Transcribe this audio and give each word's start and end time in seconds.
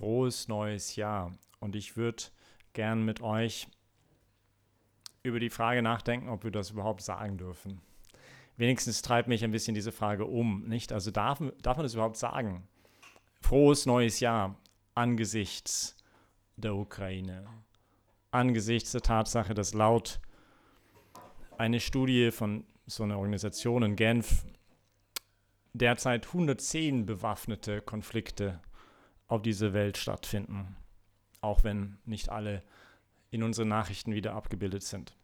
frohes 0.00 0.48
neues 0.48 0.96
Jahr. 0.96 1.32
Und 1.58 1.76
ich 1.76 1.96
würde 1.98 2.22
gern 2.72 3.04
mit 3.04 3.20
euch 3.20 3.68
über 5.22 5.38
die 5.38 5.50
Frage 5.50 5.82
nachdenken, 5.82 6.30
ob 6.30 6.42
wir 6.42 6.50
das 6.50 6.70
überhaupt 6.70 7.02
sagen 7.02 7.36
dürfen. 7.36 7.82
Wenigstens 8.56 9.02
treibt 9.02 9.28
mich 9.28 9.44
ein 9.44 9.50
bisschen 9.50 9.74
diese 9.74 9.92
Frage 9.92 10.24
um, 10.24 10.66
nicht? 10.66 10.92
Also 10.92 11.10
darf, 11.10 11.42
darf 11.60 11.76
man 11.76 11.84
das 11.84 11.92
überhaupt 11.92 12.16
sagen? 12.16 12.66
Frohes 13.42 13.84
neues 13.84 14.20
Jahr 14.20 14.56
angesichts 14.94 15.96
der 16.56 16.74
Ukraine, 16.74 17.46
angesichts 18.30 18.92
der 18.92 19.02
Tatsache, 19.02 19.52
dass 19.52 19.74
laut 19.74 20.18
eine 21.58 21.78
Studie 21.78 22.30
von 22.30 22.64
so 22.86 23.02
einer 23.02 23.18
Organisation 23.18 23.82
in 23.82 23.96
Genf 23.96 24.46
derzeit 25.74 26.26
110 26.26 27.04
bewaffnete 27.04 27.82
Konflikte 27.82 28.60
auf 29.30 29.42
dieser 29.42 29.72
Welt 29.72 29.96
stattfinden, 29.96 30.76
auch 31.40 31.64
wenn 31.64 31.98
nicht 32.04 32.28
alle 32.28 32.62
in 33.30 33.42
unseren 33.42 33.68
Nachrichten 33.68 34.12
wieder 34.12 34.34
abgebildet 34.34 34.82
sind. 34.82 35.14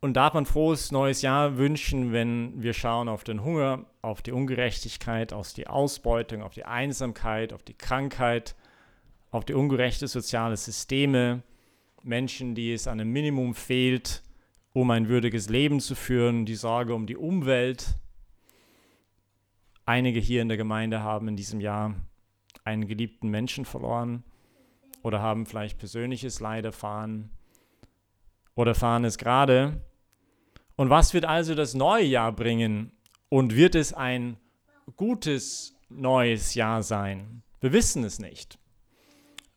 Und 0.00 0.14
darf 0.14 0.32
man 0.32 0.46
frohes 0.46 0.92
neues 0.92 1.22
Jahr 1.22 1.58
wünschen, 1.58 2.12
wenn 2.12 2.62
wir 2.62 2.72
schauen 2.72 3.08
auf 3.08 3.24
den 3.24 3.42
Hunger, 3.42 3.84
auf 4.00 4.22
die 4.22 4.32
Ungerechtigkeit, 4.32 5.32
auf 5.32 5.52
die 5.52 5.66
Ausbeutung, 5.66 6.42
auf 6.42 6.54
die 6.54 6.64
Einsamkeit, 6.64 7.52
auf 7.52 7.64
die 7.64 7.74
Krankheit, 7.74 8.54
auf 9.30 9.44
die 9.44 9.54
ungerechte 9.54 10.06
soziale 10.06 10.56
Systeme, 10.56 11.42
Menschen, 12.04 12.54
die 12.54 12.72
es 12.72 12.86
an 12.86 13.00
einem 13.00 13.12
Minimum 13.12 13.54
fehlt, 13.54 14.22
um 14.72 14.90
ein 14.92 15.08
würdiges 15.08 15.48
Leben 15.50 15.80
zu 15.80 15.96
führen, 15.96 16.46
die 16.46 16.54
Sorge 16.54 16.94
um 16.94 17.06
die 17.06 17.16
Umwelt. 17.16 17.96
Einige 19.88 20.20
hier 20.20 20.42
in 20.42 20.48
der 20.48 20.58
Gemeinde 20.58 21.02
haben 21.02 21.28
in 21.28 21.36
diesem 21.36 21.62
Jahr 21.62 21.94
einen 22.62 22.88
geliebten 22.88 23.30
Menschen 23.30 23.64
verloren 23.64 24.22
oder 25.02 25.22
haben 25.22 25.46
vielleicht 25.46 25.78
persönliches 25.78 26.40
Leid 26.40 26.66
erfahren 26.66 27.30
oder 28.54 28.72
erfahren 28.72 29.06
es 29.06 29.16
gerade. 29.16 29.80
Und 30.76 30.90
was 30.90 31.14
wird 31.14 31.24
also 31.24 31.54
das 31.54 31.72
neue 31.72 32.04
Jahr 32.04 32.32
bringen? 32.32 32.92
Und 33.30 33.56
wird 33.56 33.74
es 33.74 33.94
ein 33.94 34.36
gutes 34.96 35.74
neues 35.88 36.52
Jahr 36.52 36.82
sein? 36.82 37.42
Wir 37.60 37.72
wissen 37.72 38.04
es 38.04 38.18
nicht. 38.18 38.58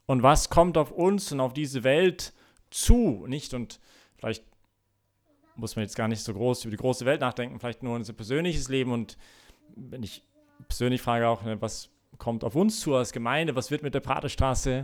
Und 0.05 0.23
was 0.23 0.49
kommt 0.49 0.77
auf 0.77 0.93
uns 0.93 1.33
und 1.33 1.41
auf 1.41 1.51
diese 1.51 1.83
Welt 1.83 2.31
zu? 2.69 3.25
Nicht? 3.27 3.53
Und 3.53 3.81
vielleicht 4.15 4.45
muss 5.57 5.75
man 5.75 5.83
jetzt 5.83 5.97
gar 5.97 6.07
nicht 6.07 6.23
so 6.23 6.33
groß 6.33 6.63
über 6.63 6.71
die 6.71 6.81
große 6.81 7.03
Welt 7.03 7.19
nachdenken, 7.19 7.59
vielleicht 7.59 7.83
nur 7.83 7.95
unser 7.95 8.13
persönliches 8.13 8.69
Leben. 8.69 8.93
Und 8.93 9.17
wenn 9.75 10.03
ich 10.03 10.23
persönlich 10.67 11.01
frage 11.01 11.27
auch, 11.27 11.43
ne, 11.43 11.61
was 11.61 11.89
kommt 12.17 12.43
auf 12.43 12.55
uns 12.55 12.79
zu 12.79 12.95
als 12.95 13.11
Gemeinde? 13.11 13.55
Was 13.55 13.71
wird 13.71 13.83
mit 13.83 13.93
der 13.93 13.99
Praterstraße? 13.99 14.83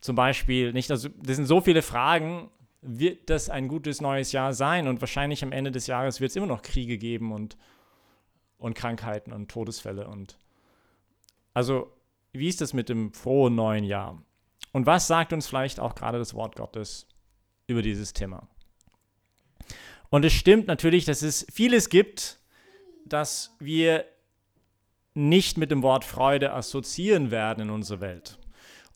Zum 0.00 0.14
Beispiel 0.16 0.72
nicht, 0.72 0.90
also 0.90 1.08
das 1.08 1.36
sind 1.36 1.46
so 1.46 1.60
viele 1.60 1.82
Fragen. 1.82 2.50
Wird 2.80 3.28
das 3.30 3.50
ein 3.50 3.66
gutes 3.66 4.00
neues 4.00 4.30
Jahr 4.32 4.52
sein? 4.52 4.86
Und 4.86 5.00
wahrscheinlich 5.00 5.42
am 5.42 5.52
Ende 5.52 5.72
des 5.72 5.86
Jahres 5.86 6.20
wird 6.20 6.30
es 6.30 6.36
immer 6.36 6.46
noch 6.46 6.62
Kriege 6.62 6.98
geben 6.98 7.32
und, 7.32 7.56
und 8.58 8.74
Krankheiten 8.74 9.32
und 9.32 9.50
Todesfälle. 9.50 10.06
Und 10.06 10.38
also, 11.54 11.92
wie 12.32 12.48
ist 12.48 12.60
das 12.60 12.72
mit 12.72 12.88
dem 12.88 13.12
frohen 13.12 13.56
neuen 13.56 13.84
Jahr? 13.84 14.22
Und 14.72 14.86
was 14.86 15.06
sagt 15.08 15.32
uns 15.32 15.48
vielleicht 15.48 15.80
auch 15.80 15.94
gerade 15.94 16.18
das 16.18 16.34
Wort 16.34 16.54
Gottes 16.54 17.08
über 17.66 17.82
dieses 17.82 18.12
Thema? 18.12 18.46
Und 20.10 20.24
es 20.24 20.32
stimmt 20.32 20.66
natürlich, 20.66 21.04
dass 21.04 21.22
es 21.22 21.46
vieles 21.50 21.88
gibt, 21.88 22.38
das 23.12 23.56
wir 23.58 24.04
nicht 25.14 25.58
mit 25.58 25.70
dem 25.70 25.82
Wort 25.82 26.04
Freude 26.04 26.52
assoziieren 26.52 27.30
werden 27.30 27.64
in 27.64 27.70
unserer 27.70 28.00
Welt. 28.00 28.38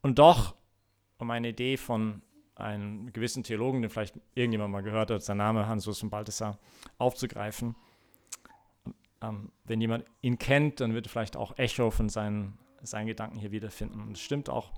Und 0.02 0.18
doch 0.18 0.55
um 1.18 1.30
eine 1.30 1.48
Idee 1.48 1.77
von 1.77 2.22
einem 2.55 3.12
gewissen 3.12 3.42
Theologen, 3.42 3.83
den 3.83 3.90
vielleicht 3.90 4.18
irgendjemand 4.34 4.72
mal 4.72 4.83
gehört 4.83 5.11
hat, 5.11 5.22
sein 5.22 5.39
Name 5.39 5.67
Hansus 5.67 6.01
von 6.01 6.11
Balthasar, 6.11 6.58
aufzugreifen. 6.98 7.74
Ähm, 9.20 9.51
wenn 9.64 9.80
jemand 9.80 10.05
ihn 10.20 10.39
kennt, 10.39 10.80
dann 10.80 10.95
wird 10.95 11.06
er 11.06 11.11
vielleicht 11.11 11.36
auch 11.36 11.56
Echo 11.58 11.90
von 11.90 12.08
seinen, 12.08 12.58
seinen 12.83 13.06
Gedanken 13.06 13.39
hier 13.39 13.52
wiederfinden. 13.52 14.01
Und 14.01 14.12
das 14.12 14.20
stimmt 14.20 14.51
auch. 14.51 14.70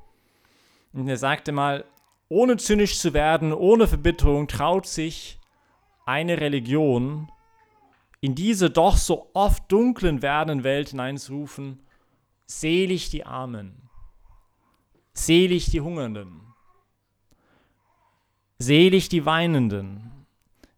Und 0.93 1.09
er 1.09 1.17
sagte 1.17 1.53
mal, 1.53 1.85
ohne 2.29 2.57
zynisch 2.57 2.99
zu 2.99 3.13
werden, 3.13 3.53
ohne 3.53 3.87
Verbitterung, 3.87 4.49
traut 4.49 4.87
sich 4.87 5.39
eine 6.07 6.41
Religion 6.41 7.31
in 8.25 8.35
diese 8.35 8.71
doch 8.71 8.97
so 8.97 9.29
oft 9.35 9.71
dunklen 9.71 10.23
werdenden 10.23 10.65
Welt 10.65 10.89
hineinzurufen, 10.89 11.83
selig 12.47 13.11
die 13.11 13.27
Armen, 13.27 13.91
Selig 15.13 15.71
die 15.71 15.83
Hungernden, 15.83 16.41
selig 18.59 19.11
die 19.11 19.27
Weinenden, 19.27 20.11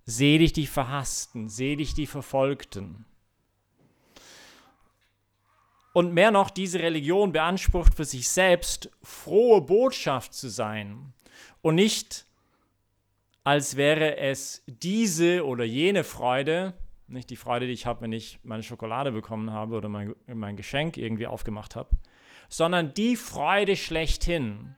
selig 0.05 0.55
die 0.55 0.67
Verhassten, 0.67 1.49
selig 1.49 1.95
die 1.95 2.09
Verfolgten. 2.09 3.05
Und 5.93 6.15
mehr 6.15 6.33
noch, 6.33 6.51
diese 6.51 6.81
Religion 6.81 7.31
beansprucht 7.31 7.95
für 7.95 8.05
sich 8.05 8.28
selbst, 8.28 8.91
frohe 9.05 9.61
Botschaft 9.61 10.34
zu 10.34 10.51
sein 10.51 11.15
und 11.63 11.77
nicht, 11.77 12.27
als 13.45 13.77
wäre 13.77 14.17
es 14.17 14.65
diese 14.67 15.47
oder 15.47 15.63
jene 15.63 16.03
Freude, 16.03 16.75
nicht 17.09 17.31
die 17.31 17.37
Freude, 17.37 17.67
die 17.67 17.72
ich 17.72 17.87
habe, 17.87 18.03
wenn 18.03 18.12
ich 18.12 18.39
meine 18.43 18.62
Schokolade 18.62 19.12
bekommen 19.12 19.53
habe 19.53 19.77
oder 19.77 19.89
mein, 19.89 20.15
mein 20.27 20.56
Geschenk 20.56 20.97
irgendwie 20.97 21.27
aufgemacht 21.27 21.77
habe, 21.77 21.91
sondern 22.49 22.94
die 22.94 23.17
Freude 23.17 23.77
schlechthin. 23.77 24.75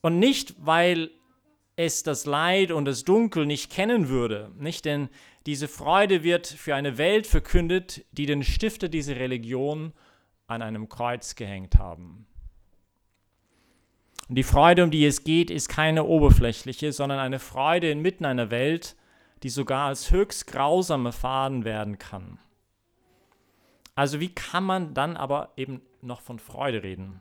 Und 0.00 0.18
nicht, 0.18 0.54
weil 0.58 1.10
es 1.76 2.02
das 2.02 2.26
Leid 2.26 2.72
und 2.72 2.86
das 2.86 3.04
Dunkel 3.04 3.46
nicht 3.46 3.70
kennen 3.70 4.08
würde, 4.08 4.50
nicht 4.58 4.84
denn 4.84 5.08
diese 5.46 5.68
Freude 5.68 6.24
wird 6.24 6.46
für 6.46 6.74
eine 6.74 6.98
Welt 6.98 7.26
verkündet, 7.26 8.04
die 8.12 8.26
den 8.26 8.42
Stifter 8.42 8.88
dieser 8.88 9.16
Religion 9.16 9.92
an 10.46 10.62
einem 10.62 10.88
Kreuz 10.88 11.36
gehängt 11.36 11.76
haben. 11.76 12.26
Und 14.28 14.34
die 14.34 14.42
Freude, 14.42 14.84
um 14.84 14.90
die 14.90 15.06
es 15.06 15.24
geht, 15.24 15.50
ist 15.50 15.68
keine 15.68 16.04
oberflächliche, 16.04 16.92
sondern 16.92 17.18
eine 17.18 17.38
Freude 17.38 17.90
inmitten 17.90 18.24
einer 18.24 18.50
Welt, 18.50 18.94
die 19.42 19.48
sogar 19.50 19.88
als 19.88 20.10
höchst 20.10 20.46
grausam 20.46 21.06
erfahren 21.06 21.64
werden 21.64 21.98
kann. 21.98 22.38
Also 23.94 24.20
wie 24.20 24.32
kann 24.32 24.64
man 24.64 24.94
dann 24.94 25.16
aber 25.16 25.52
eben 25.56 25.82
noch 26.02 26.20
von 26.20 26.38
Freude 26.38 26.82
reden? 26.82 27.20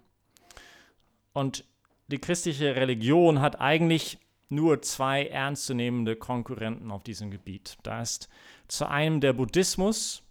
Und 1.34 1.66
die 2.08 2.20
christliche 2.20 2.76
Religion 2.76 3.42
hat 3.42 3.60
eigentlich 3.60 4.20
nur 4.50 4.82
zwei 4.82 5.26
ernstzunehmende 5.26 6.16
Konkurrenten 6.16 6.92
auf 6.92 7.04
diesem 7.04 7.32
Gebiet. 7.32 7.78
Da 7.84 8.02
ist 8.02 8.30
zu 8.68 8.88
einem 8.88 9.20
der 9.22 9.34
Buddhismus 9.34 10.24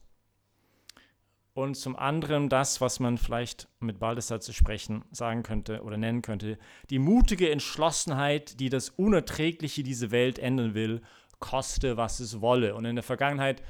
und 1.52 1.74
zum 1.74 1.96
anderen 1.96 2.48
das, 2.48 2.80
was 2.80 3.00
man 3.00 3.18
vielleicht 3.18 3.68
mit 3.80 3.98
Baldassar 3.98 4.40
zu 4.40 4.52
sprechen 4.52 5.04
sagen 5.10 5.42
könnte 5.42 5.82
oder 5.82 5.96
nennen 5.96 6.22
könnte, 6.22 6.58
die 6.90 6.98
mutige 6.98 7.50
Entschlossenheit, 7.50 8.60
die 8.60 8.68
das 8.68 8.90
Unerträgliche 8.90 9.82
diese 9.82 10.10
Welt 10.10 10.38
ändern 10.38 10.74
will, 10.74 11.02
koste, 11.38 11.96
was 11.96 12.20
es 12.20 12.40
wolle. 12.40 12.74
Und 12.74 12.84
in 12.84 12.96
der 12.96 13.02
Vergangenheit, 13.02 13.62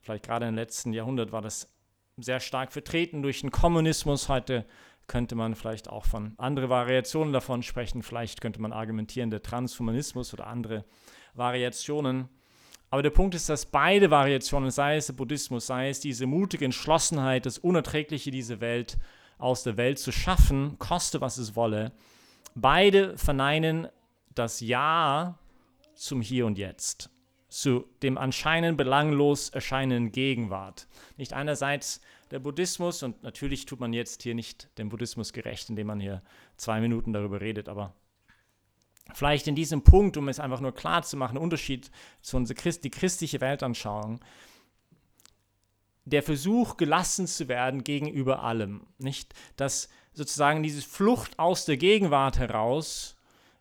vielleicht 0.00 0.24
gerade 0.24 0.46
im 0.46 0.54
letzten 0.54 0.92
Jahrhundert, 0.92 1.32
war 1.32 1.42
das 1.42 1.72
sehr 2.16 2.40
stark 2.40 2.72
vertreten 2.72 3.22
durch 3.22 3.40
den 3.40 3.50
Kommunismus. 3.50 4.28
Heute 4.28 4.66
könnte 5.06 5.34
man 5.34 5.54
vielleicht 5.54 5.88
auch 5.88 6.04
von 6.04 6.34
anderen 6.36 6.68
Variationen 6.68 7.32
davon 7.32 7.62
sprechen. 7.62 8.02
Vielleicht 8.02 8.40
könnte 8.40 8.60
man 8.60 8.72
argumentieren, 8.72 9.30
der 9.30 9.42
Transhumanismus 9.42 10.34
oder 10.34 10.46
andere 10.46 10.84
Variationen. 11.34 12.28
Aber 12.90 13.02
der 13.02 13.10
Punkt 13.10 13.34
ist, 13.34 13.48
dass 13.48 13.66
beide 13.66 14.10
Variationen, 14.10 14.70
sei 14.70 14.96
es 14.96 15.06
der 15.06 15.14
Buddhismus, 15.14 15.66
sei 15.66 15.90
es 15.90 16.00
diese 16.00 16.26
mutige 16.26 16.64
Entschlossenheit, 16.64 17.46
das 17.46 17.58
Unerträgliche, 17.58 18.30
diese 18.30 18.60
Welt 18.60 18.98
aus 19.38 19.62
der 19.62 19.76
Welt 19.76 19.98
zu 19.98 20.10
schaffen, 20.10 20.78
koste 20.78 21.20
was 21.20 21.38
es 21.38 21.54
wolle, 21.54 21.92
beide 22.54 23.16
verneinen 23.16 23.88
das 24.34 24.60
Ja 24.60 25.38
zum 25.98 26.20
Hier 26.20 26.46
und 26.46 26.58
Jetzt 26.58 27.10
zu 27.48 27.86
dem 28.02 28.18
anscheinend 28.18 28.76
belanglos 28.76 29.48
erscheinenden 29.48 30.12
Gegenwart. 30.12 30.86
Nicht 31.16 31.32
einerseits 31.32 32.00
der 32.30 32.40
Buddhismus, 32.40 33.02
und 33.02 33.22
natürlich 33.22 33.64
tut 33.64 33.80
man 33.80 33.94
jetzt 33.94 34.22
hier 34.22 34.34
nicht 34.34 34.68
dem 34.76 34.90
Buddhismus 34.90 35.32
gerecht, 35.32 35.70
indem 35.70 35.86
man 35.86 36.00
hier 36.00 36.22
zwei 36.56 36.80
Minuten 36.80 37.14
darüber 37.14 37.40
redet, 37.40 37.68
aber 37.68 37.94
vielleicht 39.14 39.48
in 39.48 39.54
diesem 39.54 39.82
Punkt, 39.82 40.18
um 40.18 40.28
es 40.28 40.40
einfach 40.40 40.60
nur 40.60 40.74
klar 40.74 41.02
zu 41.02 41.16
machen, 41.16 41.38
Unterschied 41.38 41.90
zu 42.20 42.36
unserer 42.36 42.56
Christ, 42.56 42.84
die 42.84 42.90
christliche 42.90 43.40
Weltanschauung, 43.40 44.20
der 46.04 46.22
Versuch, 46.22 46.76
gelassen 46.76 47.26
zu 47.26 47.48
werden 47.48 47.82
gegenüber 47.84 48.42
allem. 48.42 48.86
Nicht, 48.98 49.34
dass 49.56 49.88
sozusagen 50.12 50.62
diese 50.62 50.82
Flucht 50.82 51.38
aus 51.38 51.64
der 51.64 51.78
Gegenwart 51.78 52.38
heraus 52.38 53.17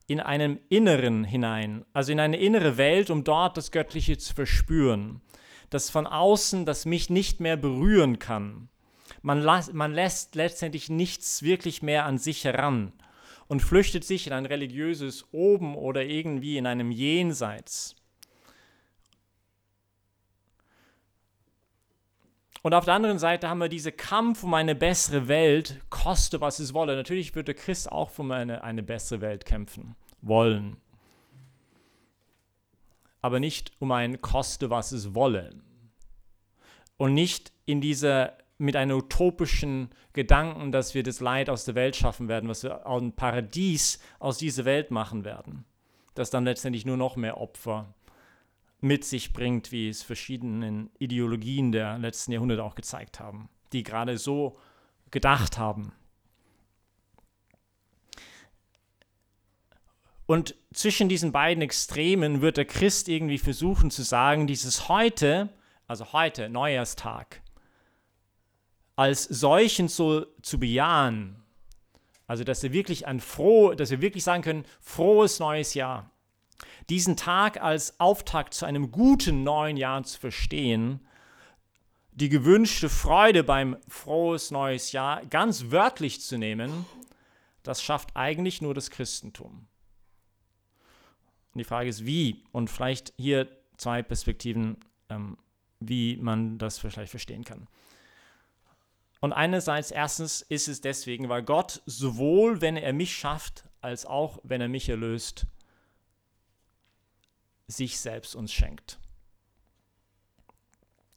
in 0.07 0.21
einem 0.21 0.59
Inneren 0.69 1.25
hinein, 1.25 1.85
also 1.93 2.13
in 2.13 2.19
eine 2.19 2.37
innere 2.37 2.77
Welt, 2.77 3.09
um 3.09 3.25
dort 3.25 3.57
das 3.57 3.71
Göttliche 3.71 4.17
zu 4.17 4.33
verspüren. 4.33 5.21
Das 5.69 5.89
von 5.89 6.07
außen, 6.07 6.65
das 6.65 6.85
mich 6.85 7.09
nicht 7.09 7.41
mehr 7.41 7.57
berühren 7.57 8.17
kann. 8.17 8.69
Man, 9.21 9.43
man 9.73 9.93
lässt 9.93 10.35
letztendlich 10.35 10.89
nichts 10.89 11.43
wirklich 11.43 11.81
mehr 11.81 12.05
an 12.05 12.17
sich 12.17 12.45
heran 12.45 12.93
und 13.47 13.61
flüchtet 13.61 14.05
sich 14.05 14.27
in 14.27 14.33
ein 14.33 14.45
religiöses 14.45 15.25
Oben 15.33 15.75
oder 15.75 16.05
irgendwie 16.05 16.57
in 16.57 16.65
einem 16.65 16.91
Jenseits. 16.91 17.96
Und 22.63 22.73
auf 22.73 22.85
der 22.85 22.95
anderen 22.95 23.19
Seite 23.19 23.49
haben 23.49 23.59
wir 23.59 23.69
diesen 23.69 23.95
Kampf 23.95 24.43
um 24.43 24.53
eine 24.53 24.75
bessere 24.75 25.27
Welt, 25.27 25.79
koste 25.89 26.41
was 26.41 26.59
es 26.59 26.73
wolle. 26.73 26.95
Natürlich 26.95 27.35
wird 27.35 27.47
der 27.47 27.55
Christ 27.55 27.91
auch 27.91 28.17
um 28.17 28.31
eine, 28.31 28.63
eine 28.63 28.83
bessere 28.83 29.21
Welt 29.21 29.45
kämpfen 29.45 29.95
wollen. 30.21 30.77
Aber 33.21 33.39
nicht 33.39 33.71
um 33.79 33.91
ein 33.91 34.21
koste 34.21 34.69
was 34.69 34.91
es 34.91 35.13
wolle. 35.13 35.55
Und 36.97 37.13
nicht 37.13 37.51
in 37.65 37.81
dieser 37.81 38.37
mit 38.57 38.75
einem 38.75 38.97
utopischen 38.97 39.89
Gedanken, 40.13 40.71
dass 40.71 40.95
wir 40.95 41.03
das 41.03 41.19
Leid 41.19 41.49
aus 41.49 41.65
der 41.65 41.75
Welt 41.75 41.95
schaffen 41.95 42.27
werden, 42.27 42.49
was 42.49 42.63
wir 42.63 42.87
ein 42.87 43.13
Paradies 43.13 43.99
aus 44.19 44.39
dieser 44.39 44.65
Welt 44.65 44.89
machen 44.89 45.25
werden, 45.25 45.65
das 46.15 46.31
dann 46.31 46.45
letztendlich 46.45 46.85
nur 46.85 46.97
noch 46.97 47.17
mehr 47.17 47.39
Opfer 47.39 47.93
mit 48.79 49.03
sich 49.03 49.33
bringt, 49.33 49.71
wie 49.71 49.89
es 49.89 50.03
verschiedenen 50.03 50.89
Ideologien 50.99 51.71
der 51.71 51.97
letzten 51.97 52.31
Jahrhunderte 52.31 52.63
auch 52.63 52.75
gezeigt 52.75 53.19
haben, 53.19 53.49
die 53.73 53.83
gerade 53.83 54.17
so 54.17 54.57
gedacht 55.11 55.57
haben. 55.57 55.91
Und 60.25 60.55
zwischen 60.73 61.07
diesen 61.07 61.31
beiden 61.31 61.63
Extremen 61.63 62.41
wird 62.41 62.57
der 62.57 62.65
Christ 62.65 63.07
irgendwie 63.07 63.37
versuchen 63.37 63.89
zu 63.89 64.03
sagen, 64.03 64.45
dieses 64.45 64.89
heute, 64.89 65.49
also 65.87 66.11
heute, 66.11 66.49
Neujahrstag, 66.49 67.41
als 68.97 69.23
solchen 69.23 69.87
so 69.87 70.25
zu 70.41 70.59
bejahen. 70.59 71.43
Also, 72.27 72.43
dass 72.43 72.61
wir 72.61 72.73
wirklich 72.73 73.07
ein 73.07 73.21
froh, 73.21 73.73
dass 73.73 73.89
wir 73.89 74.01
wirklich 74.01 74.25
sagen 74.25 74.43
können, 74.43 74.65
frohes 74.81 75.39
neues 75.39 75.73
Jahr 75.73 76.11
diesen 76.89 77.17
Tag 77.17 77.61
als 77.61 77.99
Auftakt 77.99 78.53
zu 78.53 78.65
einem 78.65 78.91
guten 78.91 79.43
neuen 79.43 79.77
Jahr 79.77 80.03
zu 80.03 80.19
verstehen, 80.19 81.01
die 82.11 82.29
gewünschte 82.29 82.89
Freude 82.89 83.43
beim 83.43 83.77
frohes 83.87 84.49
neues 84.49 84.91
Jahr 84.91 85.25
ganz 85.27 85.65
wörtlich 85.69 86.21
zu 86.21 86.37
nehmen, 86.37 86.85
das 87.61 87.83
schafft 87.83 88.15
eigentlich 88.15 88.61
nur 88.61 88.73
das 88.73 88.89
Christentum. 88.89 89.67
Und 91.53 91.59
die 91.59 91.63
Frage 91.63 91.89
ist, 91.89 92.05
wie? 92.05 92.43
Und 92.51 92.69
vielleicht 92.69 93.13
hier 93.17 93.47
zwei 93.77 94.01
Perspektiven, 94.01 94.77
ähm, 95.09 95.37
wie 95.79 96.17
man 96.17 96.57
das 96.57 96.79
vielleicht 96.79 97.11
verstehen 97.11 97.43
kann. 97.43 97.67
Und 99.19 99.33
einerseits, 99.33 99.91
erstens 99.91 100.41
ist 100.41 100.67
es 100.67 100.81
deswegen, 100.81 101.29
weil 101.29 101.43
Gott 101.43 101.81
sowohl, 101.85 102.61
wenn 102.61 102.77
er 102.77 102.93
mich 102.93 103.15
schafft, 103.15 103.65
als 103.81 104.05
auch, 104.05 104.39
wenn 104.43 104.61
er 104.61 104.67
mich 104.69 104.89
erlöst, 104.89 105.47
sich 107.67 107.99
selbst 107.99 108.35
uns 108.35 108.51
schenkt. 108.51 108.99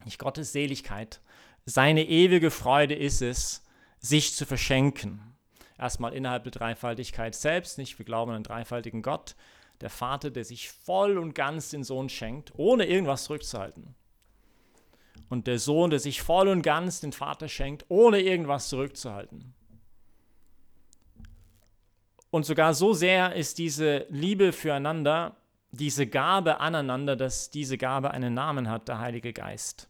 Nicht 0.03 0.19
Gottes 0.19 0.51
Seligkeit, 0.51 1.21
seine 1.65 2.07
ewige 2.07 2.51
Freude 2.51 2.95
ist 2.95 3.21
es, 3.21 3.63
sich 3.99 4.35
zu 4.35 4.45
verschenken. 4.45 5.21
Erstmal 5.77 6.13
innerhalb 6.13 6.43
der 6.43 6.51
Dreifaltigkeit 6.51 7.35
selbst, 7.35 7.77
nicht? 7.77 7.97
Wir 7.97 8.05
glauben 8.05 8.31
an 8.31 8.35
einen 8.35 8.43
dreifaltigen 8.43 9.01
Gott, 9.01 9.35
der 9.79 9.89
Vater, 9.89 10.29
der 10.29 10.43
sich 10.43 10.69
voll 10.69 11.17
und 11.17 11.33
ganz 11.33 11.69
den 11.69 11.83
Sohn 11.83 12.09
schenkt, 12.09 12.51
ohne 12.55 12.85
irgendwas 12.85 13.23
zurückzuhalten. 13.25 13.95
Und 15.29 15.47
der 15.47 15.59
Sohn, 15.59 15.89
der 15.89 15.99
sich 15.99 16.21
voll 16.21 16.49
und 16.49 16.61
ganz 16.61 16.99
den 16.99 17.13
Vater 17.13 17.47
schenkt, 17.47 17.85
ohne 17.89 18.19
irgendwas 18.19 18.69
zurückzuhalten. 18.69 19.53
Und 22.31 22.45
sogar 22.45 22.73
so 22.73 22.93
sehr 22.93 23.35
ist 23.35 23.57
diese 23.57 24.05
Liebe 24.09 24.51
füreinander 24.51 25.37
diese 25.71 26.05
Gabe 26.05 26.59
aneinander, 26.59 27.15
dass 27.15 27.49
diese 27.49 27.77
Gabe 27.77 28.11
einen 28.11 28.33
Namen 28.33 28.69
hat, 28.69 28.87
der 28.87 28.99
Heilige 28.99 29.33
Geist. 29.33 29.87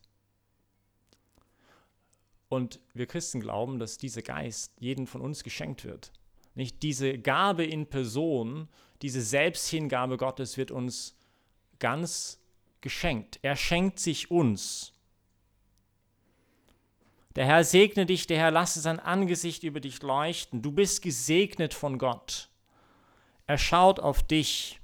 Und 2.49 2.79
wir 2.93 3.07
Christen 3.07 3.39
glauben, 3.39 3.79
dass 3.79 3.97
dieser 3.97 4.21
Geist 4.21 4.73
jedem 4.79 5.07
von 5.07 5.21
uns 5.21 5.43
geschenkt 5.43 5.85
wird. 5.85 6.11
Nicht 6.53 6.83
diese 6.83 7.17
Gabe 7.17 7.65
in 7.65 7.87
Person, 7.87 8.67
diese 9.01 9.21
Selbsthingabe 9.21 10.17
Gottes 10.17 10.57
wird 10.57 10.69
uns 10.69 11.15
ganz 11.79 12.39
geschenkt. 12.81 13.39
Er 13.41 13.55
schenkt 13.55 13.99
sich 13.99 14.29
uns. 14.29 14.93
Der 17.37 17.45
Herr 17.45 17.63
segne 17.63 18.05
dich, 18.05 18.27
der 18.27 18.37
Herr 18.37 18.51
lasse 18.51 18.81
sein 18.81 18.99
Angesicht 18.99 19.63
über 19.63 19.79
dich 19.79 20.01
leuchten. 20.01 20.61
Du 20.61 20.73
bist 20.73 21.01
gesegnet 21.01 21.73
von 21.73 21.97
Gott. 21.97 22.49
Er 23.47 23.57
schaut 23.57 24.01
auf 24.01 24.21
dich 24.23 24.80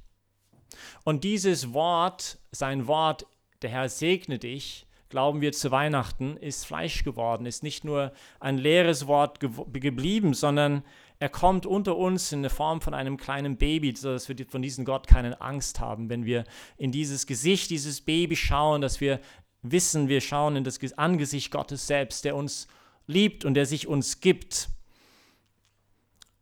und 1.03 1.23
dieses 1.23 1.73
Wort, 1.73 2.39
sein 2.51 2.87
Wort, 2.87 3.25
der 3.61 3.69
Herr 3.69 3.89
segne 3.89 4.39
dich, 4.39 4.87
glauben 5.09 5.41
wir 5.41 5.51
zu 5.51 5.71
Weihnachten, 5.71 6.37
ist 6.37 6.65
Fleisch 6.65 7.03
geworden, 7.03 7.45
ist 7.45 7.63
nicht 7.63 7.83
nur 7.83 8.11
ein 8.39 8.57
leeres 8.57 9.07
Wort 9.07 9.39
ge 9.39 9.49
geblieben, 9.73 10.33
sondern 10.33 10.83
er 11.19 11.29
kommt 11.29 11.65
unter 11.65 11.97
uns 11.97 12.31
in 12.31 12.43
der 12.43 12.51
Form 12.51 12.81
von 12.81 12.93
einem 12.93 13.17
kleinen 13.17 13.57
Baby, 13.57 13.93
sodass 13.95 14.29
wir 14.29 14.35
von 14.47 14.61
diesem 14.61 14.85
Gott 14.85 15.07
keine 15.07 15.41
Angst 15.41 15.79
haben. 15.79 16.09
Wenn 16.09 16.25
wir 16.25 16.43
in 16.77 16.91
dieses 16.91 17.25
Gesicht 17.25 17.71
dieses 17.71 18.01
Baby 18.01 18.35
schauen, 18.35 18.81
dass 18.81 19.01
wir 19.01 19.19
wissen, 19.63 20.09
wir 20.09 20.21
schauen 20.21 20.55
in 20.55 20.63
das 20.63 20.79
Angesicht 20.93 21.51
Gottes 21.51 21.87
selbst, 21.87 22.23
der 22.23 22.35
uns 22.35 22.67
liebt 23.07 23.45
und 23.45 23.55
der 23.55 23.65
sich 23.65 23.87
uns 23.87 24.19
gibt. 24.19 24.69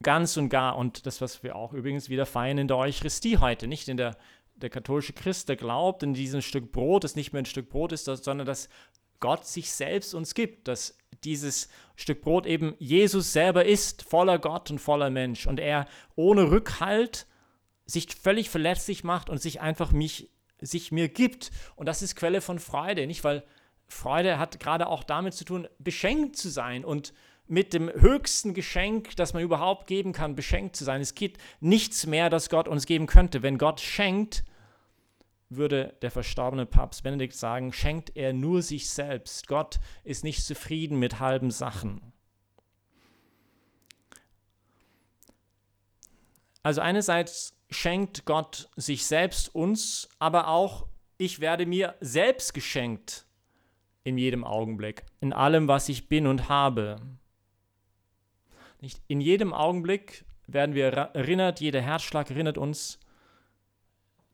Ganz 0.03 0.37
und 0.37 0.49
gar. 0.49 0.77
Und 0.77 1.05
das, 1.05 1.21
was 1.21 1.43
wir 1.43 1.55
auch 1.55 1.73
übrigens 1.73 2.09
wieder 2.09 2.25
feiern 2.25 2.57
in 2.57 2.67
der 2.67 2.77
Eucharistie 2.77 3.37
heute, 3.37 3.67
nicht 3.67 3.87
in 3.87 3.97
der 3.97 4.17
der 4.55 4.69
katholische 4.69 5.13
Christ, 5.13 5.49
der 5.49 5.55
glaubt 5.55 6.03
in 6.03 6.13
diesem 6.13 6.41
Stück 6.41 6.71
Brot, 6.71 7.03
das 7.03 7.15
nicht 7.15 7.33
mehr 7.33 7.41
ein 7.41 7.45
Stück 7.45 7.69
Brot 7.69 7.91
ist, 7.91 8.05
sondern 8.05 8.47
dass 8.47 8.69
Gott 9.19 9.45
sich 9.45 9.71
selbst 9.71 10.13
uns 10.13 10.33
gibt, 10.33 10.67
dass 10.67 10.97
dieses 11.23 11.69
Stück 11.95 12.21
Brot 12.21 12.45
eben 12.45 12.75
Jesus 12.79 13.33
selber 13.33 13.65
ist, 13.65 14.03
voller 14.03 14.39
Gott 14.39 14.71
und 14.71 14.79
voller 14.79 15.09
Mensch 15.09 15.45
und 15.45 15.59
er 15.59 15.87
ohne 16.15 16.51
Rückhalt 16.51 17.27
sich 17.85 18.07
völlig 18.15 18.49
verletzlich 18.49 19.03
macht 19.03 19.29
und 19.29 19.41
sich 19.41 19.61
einfach 19.61 19.91
mich, 19.91 20.29
sich 20.59 20.91
mir 20.91 21.09
gibt. 21.09 21.51
Und 21.75 21.85
das 21.87 22.01
ist 22.01 22.15
Quelle 22.15 22.41
von 22.41 22.59
Freude, 22.59 23.05
nicht? 23.07 23.23
Weil 23.23 23.43
Freude 23.87 24.39
hat 24.39 24.59
gerade 24.59 24.87
auch 24.87 25.03
damit 25.03 25.33
zu 25.35 25.45
tun, 25.45 25.67
beschenkt 25.77 26.35
zu 26.35 26.49
sein 26.49 26.83
und 26.83 27.13
mit 27.47 27.73
dem 27.73 27.89
höchsten 27.89 28.53
Geschenk, 28.53 29.15
das 29.15 29.33
man 29.33 29.43
überhaupt 29.43 29.87
geben 29.87 30.13
kann, 30.13 30.35
beschenkt 30.35 30.75
zu 30.75 30.83
sein. 30.83 31.01
Es 31.01 31.15
gibt 31.15 31.41
nichts 31.59 32.05
mehr, 32.05 32.29
das 32.29 32.49
Gott 32.49 32.67
uns 32.67 32.85
geben 32.85 33.05
könnte. 33.05 33.43
Wenn 33.43 33.57
Gott 33.57 33.81
schenkt, 33.81 34.43
würde 35.49 35.95
der 36.01 36.11
verstorbene 36.11 36.65
Papst 36.65 37.03
Benedikt 37.03 37.35
sagen, 37.35 37.71
schenkt 37.71 38.15
er 38.15 38.33
nur 38.33 38.61
sich 38.61 38.89
selbst. 38.89 39.47
Gott 39.47 39.79
ist 40.03 40.23
nicht 40.23 40.43
zufrieden 40.43 40.97
mit 40.97 41.19
halben 41.19 41.51
Sachen. 41.51 42.13
Also 46.63 46.81
einerseits 46.81 47.55
schenkt 47.69 48.25
Gott 48.25 48.69
sich 48.75 49.05
selbst 49.05 49.53
uns, 49.53 50.09
aber 50.17 50.47
auch 50.47 50.87
ich 51.17 51.39
werde 51.39 51.67
mir 51.67 51.95
selbst 52.01 52.53
geschenkt 52.53 53.27
in 54.03 54.17
jedem 54.17 54.43
Augenblick, 54.43 55.05
in 55.21 55.31
allem, 55.31 55.67
was 55.67 55.89
ich 55.89 56.07
bin 56.07 56.27
und 56.27 56.49
habe. 56.49 56.99
Nicht 58.85 59.01
in 59.07 59.19
jedem 59.19 59.51
Augenblick 59.51 60.25
werden 60.45 60.75
wir 60.75 60.85
erinnert, 60.85 61.59
jeder 61.59 61.81
Herzschlag 61.81 62.29
erinnert 62.29 62.59
uns, 62.59 62.99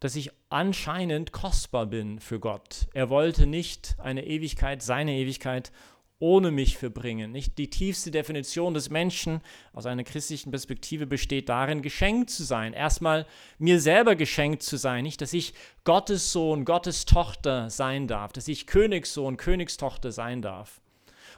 dass 0.01 0.17
ich 0.17 0.29
anscheinend 0.49 1.31
kostbar 1.31 1.85
bin 1.85 2.19
für 2.19 2.41
Gott. 2.41 2.89
Er 2.93 3.09
wollte 3.09 3.47
nicht 3.47 3.95
eine 3.97 4.25
Ewigkeit, 4.25 4.81
seine 4.81 5.13
Ewigkeit 5.13 5.71
ohne 6.19 6.51
mich 6.51 6.77
verbringen. 6.77 7.31
Nicht 7.31 7.57
die 7.59 7.69
tiefste 7.69 8.11
Definition 8.11 8.73
des 8.73 8.89
Menschen 8.89 9.39
aus 9.71 9.85
einer 9.85 10.03
christlichen 10.03 10.51
Perspektive 10.51 11.07
besteht 11.07 11.47
darin, 11.47 11.81
geschenkt 11.81 12.29
zu 12.29 12.43
sein. 12.43 12.73
Erstmal 12.73 13.25
mir 13.57 13.79
selber 13.79 14.17
geschenkt 14.17 14.63
zu 14.63 14.75
sein, 14.75 15.03
nicht, 15.03 15.21
dass 15.21 15.31
ich 15.31 15.53
Gottes 15.85 16.33
Sohn, 16.33 16.65
Gottes 16.65 17.05
Tochter 17.05 17.69
sein 17.69 18.09
darf, 18.09 18.33
dass 18.33 18.49
ich 18.49 18.67
Königssohn, 18.67 19.37
Königstochter 19.37 20.11
sein 20.11 20.41
darf 20.41 20.81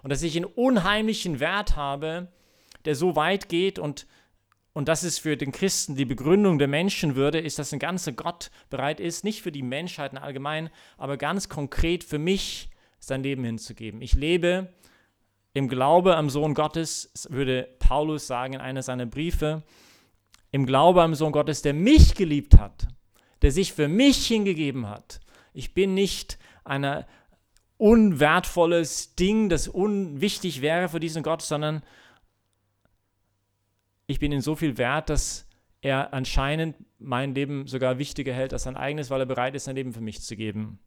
und 0.01 0.09
dass 0.09 0.23
ich 0.23 0.35
einen 0.35 0.45
unheimlichen 0.45 1.39
Wert 1.39 1.75
habe, 1.75 2.29
der 2.85 2.95
so 2.95 3.15
weit 3.15 3.49
geht 3.49 3.79
und, 3.79 4.07
und 4.73 4.87
das 4.87 5.03
ist 5.03 5.19
für 5.19 5.37
den 5.37 5.51
Christen 5.51 5.95
die 5.95 6.05
Begründung 6.05 6.59
der 6.59 6.67
Menschenwürde, 6.67 7.39
ist, 7.39 7.59
dass 7.59 7.73
ein 7.73 7.79
ganzer 7.79 8.11
Gott 8.11 8.51
bereit 8.69 8.99
ist, 8.99 9.23
nicht 9.23 9.41
für 9.41 9.51
die 9.51 9.63
Menschheit 9.63 10.15
allgemein, 10.17 10.69
aber 10.97 11.17
ganz 11.17 11.49
konkret 11.49 12.03
für 12.03 12.19
mich 12.19 12.69
sein 12.99 13.23
Leben 13.23 13.43
hinzugeben. 13.43 14.01
Ich 14.01 14.13
lebe 14.13 14.73
im 15.53 15.67
Glaube 15.67 16.15
am 16.15 16.29
Sohn 16.29 16.53
Gottes, 16.53 17.11
würde 17.29 17.69
Paulus 17.79 18.27
sagen 18.27 18.53
in 18.53 18.61
einer 18.61 18.81
seiner 18.81 19.05
Briefe, 19.05 19.63
im 20.51 20.65
Glaube 20.65 21.03
am 21.03 21.15
Sohn 21.15 21.31
Gottes, 21.31 21.61
der 21.61 21.73
mich 21.73 22.15
geliebt 22.15 22.57
hat, 22.57 22.87
der 23.41 23.51
sich 23.51 23.73
für 23.73 23.87
mich 23.87 24.25
hingegeben 24.27 24.87
hat. 24.87 25.19
Ich 25.53 25.73
bin 25.73 25.93
nicht 25.93 26.39
einer 26.63 27.05
unwertvolles 27.77 29.15
Ding, 29.15 29.49
das 29.49 29.67
unwichtig 29.67 30.61
wäre 30.61 30.89
für 30.89 30.99
diesen 30.99 31.23
Gott, 31.23 31.41
sondern 31.41 31.83
ich 34.13 34.19
bin 34.19 34.31
ihm 34.31 34.41
so 34.41 34.55
viel 34.55 34.77
wert, 34.77 35.09
dass 35.09 35.47
er 35.81 36.13
anscheinend 36.13 36.75
mein 36.99 37.33
Leben 37.33 37.65
sogar 37.65 37.97
wichtiger 37.97 38.31
hält 38.31 38.53
als 38.53 38.63
sein 38.63 38.77
eigenes, 38.77 39.09
weil 39.09 39.21
er 39.21 39.25
bereit 39.25 39.55
ist, 39.55 39.63
sein 39.63 39.75
Leben 39.75 39.91
für 39.91 40.01
mich 40.01 40.21
zu 40.21 40.35
geben. 40.35 40.77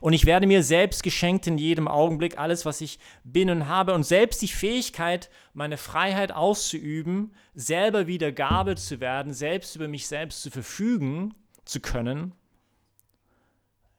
Und 0.00 0.14
ich 0.14 0.24
werde 0.24 0.46
mir 0.46 0.62
selbst 0.62 1.02
geschenkt 1.02 1.46
in 1.46 1.58
jedem 1.58 1.86
Augenblick 1.86 2.38
alles, 2.38 2.64
was 2.64 2.80
ich 2.80 2.98
bin 3.22 3.50
und 3.50 3.68
habe. 3.68 3.92
Und 3.92 4.04
selbst 4.04 4.40
die 4.40 4.48
Fähigkeit, 4.48 5.28
meine 5.52 5.76
Freiheit 5.76 6.32
auszuüben, 6.32 7.34
selber 7.54 8.06
wieder 8.06 8.32
Gabe 8.32 8.74
zu 8.76 8.98
werden, 8.98 9.34
selbst 9.34 9.76
über 9.76 9.88
mich 9.88 10.08
selbst 10.08 10.40
zu 10.40 10.50
verfügen 10.50 11.34
zu 11.66 11.80
können, 11.80 12.32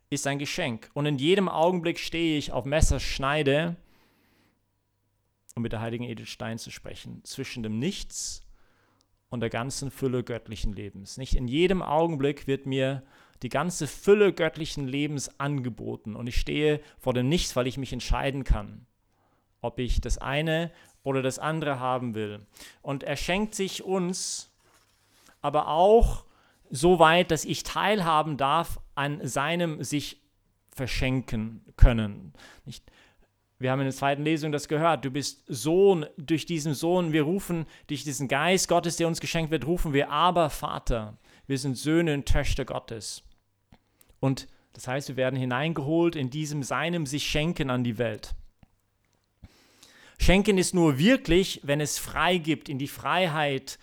ist 0.10 0.26
ein 0.26 0.40
Geschenk. 0.40 0.90
Und 0.96 1.06
in 1.06 1.20
jedem 1.20 1.48
Augenblick 1.48 2.00
stehe 2.00 2.36
ich 2.36 2.52
auf 2.52 2.66
Messerschneide, 2.66 3.76
um 5.60 5.64
mit 5.64 5.74
der 5.74 5.82
heiligen 5.82 6.06
Edith 6.06 6.30
Stein 6.30 6.58
zu 6.58 6.72
sprechen, 6.72 7.22
zwischen 7.26 7.64
dem 7.64 7.80
Nichts 7.80 8.42
und 9.30 9.42
der 9.42 9.50
ganzen 9.50 9.92
Fülle 9.92 10.24
göttlichen 10.24 10.72
Lebens. 10.72 11.18
Nicht 11.18 11.36
in 11.36 11.50
jedem 11.50 11.82
Augenblick 11.82 12.48
wird 12.48 12.66
mir 12.66 13.04
die 13.44 13.50
ganze 13.50 13.86
Fülle 13.86 14.32
göttlichen 14.32 14.88
Lebens 14.88 15.38
angeboten 15.38 16.16
und 16.16 16.28
ich 16.28 16.40
stehe 16.40 16.80
vor 16.98 17.14
dem 17.14 17.28
Nichts, 17.28 17.58
weil 17.58 17.68
ich 17.68 17.78
mich 17.78 17.92
entscheiden 17.92 18.46
kann, 18.46 18.86
ob 19.60 19.80
ich 19.80 20.00
das 20.00 20.18
eine 20.18 20.72
oder 21.04 21.22
das 21.22 21.40
andere 21.40 21.78
haben 21.82 22.16
will. 22.16 22.46
Und 22.82 23.04
er 23.04 23.18
schenkt 23.18 23.54
sich 23.54 23.84
uns 23.84 24.50
aber 25.42 25.68
auch 25.68 26.24
so 26.70 27.00
weit, 27.00 27.32
dass 27.32 27.44
ich 27.44 27.64
teilhaben 27.64 28.38
darf 28.38 28.80
an 28.96 29.28
seinem 29.28 29.84
sich 29.84 30.22
verschenken 30.72 31.66
können. 31.76 32.32
Nicht? 32.64 32.90
Wir 33.60 33.72
haben 33.72 33.82
in 33.82 33.88
der 33.88 33.96
zweiten 33.96 34.24
Lesung 34.24 34.54
das 34.54 34.70
gehört. 34.70 35.04
Du 35.04 35.12
bist 35.12 35.44
Sohn 35.48 36.06
durch 36.18 36.46
diesen 36.46 36.74
Sohn. 36.74 37.12
Wir 37.12 37.24
rufen 37.24 37.66
durch 37.88 38.06
diesen 38.06 38.30
Geist 38.30 38.70
Gottes, 38.70 38.96
der 38.96 39.08
uns 39.08 39.20
geschenkt 39.20 39.52
wird, 39.52 39.68
rufen 39.68 39.92
wir 39.94 40.10
aber 40.10 40.50
Vater. 40.50 41.18
Wir 41.46 41.58
sind 41.58 41.78
Söhne 41.78 42.14
und 42.14 42.26
Töchter 42.26 42.64
Gottes. 42.64 43.22
Und 44.22 44.48
das 44.72 44.88
heißt, 44.88 45.10
wir 45.10 45.18
werden 45.18 45.38
hineingeholt 45.38 46.16
in 46.16 46.30
diesem 46.30 46.64
seinem 46.64 47.06
sich 47.06 47.28
schenken 47.28 47.70
an 47.70 47.84
die 47.84 47.98
Welt. 47.98 48.34
Schenken 50.20 50.58
ist 50.58 50.74
nur 50.74 50.98
wirklich, 50.98 51.60
wenn 51.64 51.82
es 51.82 51.98
frei 51.98 52.38
gibt, 52.38 52.70
in 52.70 52.78
die 52.78 52.88
Freiheit 52.88 53.80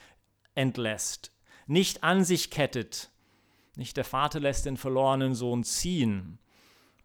entlässt, 0.55 1.33
nicht 1.67 2.03
an 2.03 2.25
sich 2.25 2.51
kettet. 2.51 3.11
Nicht 3.75 3.97
der 3.97 4.05
Vater 4.05 4.41
lässt 4.41 4.65
den 4.65 4.77
verlorenen 4.77 5.35
Sohn 5.35 5.65
ziehen. 5.65 6.39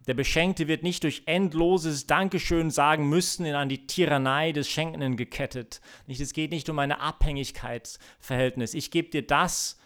Der 0.06 0.14
Beschenkte 0.14 0.66
wird 0.66 0.82
nicht 0.82 1.04
durch 1.04 1.22
endloses 1.26 2.06
Dankeschön 2.06 2.70
sagen 2.70 3.08
müssen 3.08 3.46
in 3.46 3.54
an 3.54 3.68
die 3.68 3.86
Tyrannei 3.86 4.50
des 4.52 4.68
Schenkenden 4.68 5.16
gekettet. 5.16 5.80
Nicht, 6.06 6.20
es 6.20 6.32
geht 6.32 6.50
nicht 6.50 6.68
um 6.68 6.78
ein 6.78 6.90
Abhängigkeitsverhältnis. 6.90 8.74
Ich 8.74 8.90
gebe 8.90 9.10
dir 9.10 9.24
das, 9.24 9.78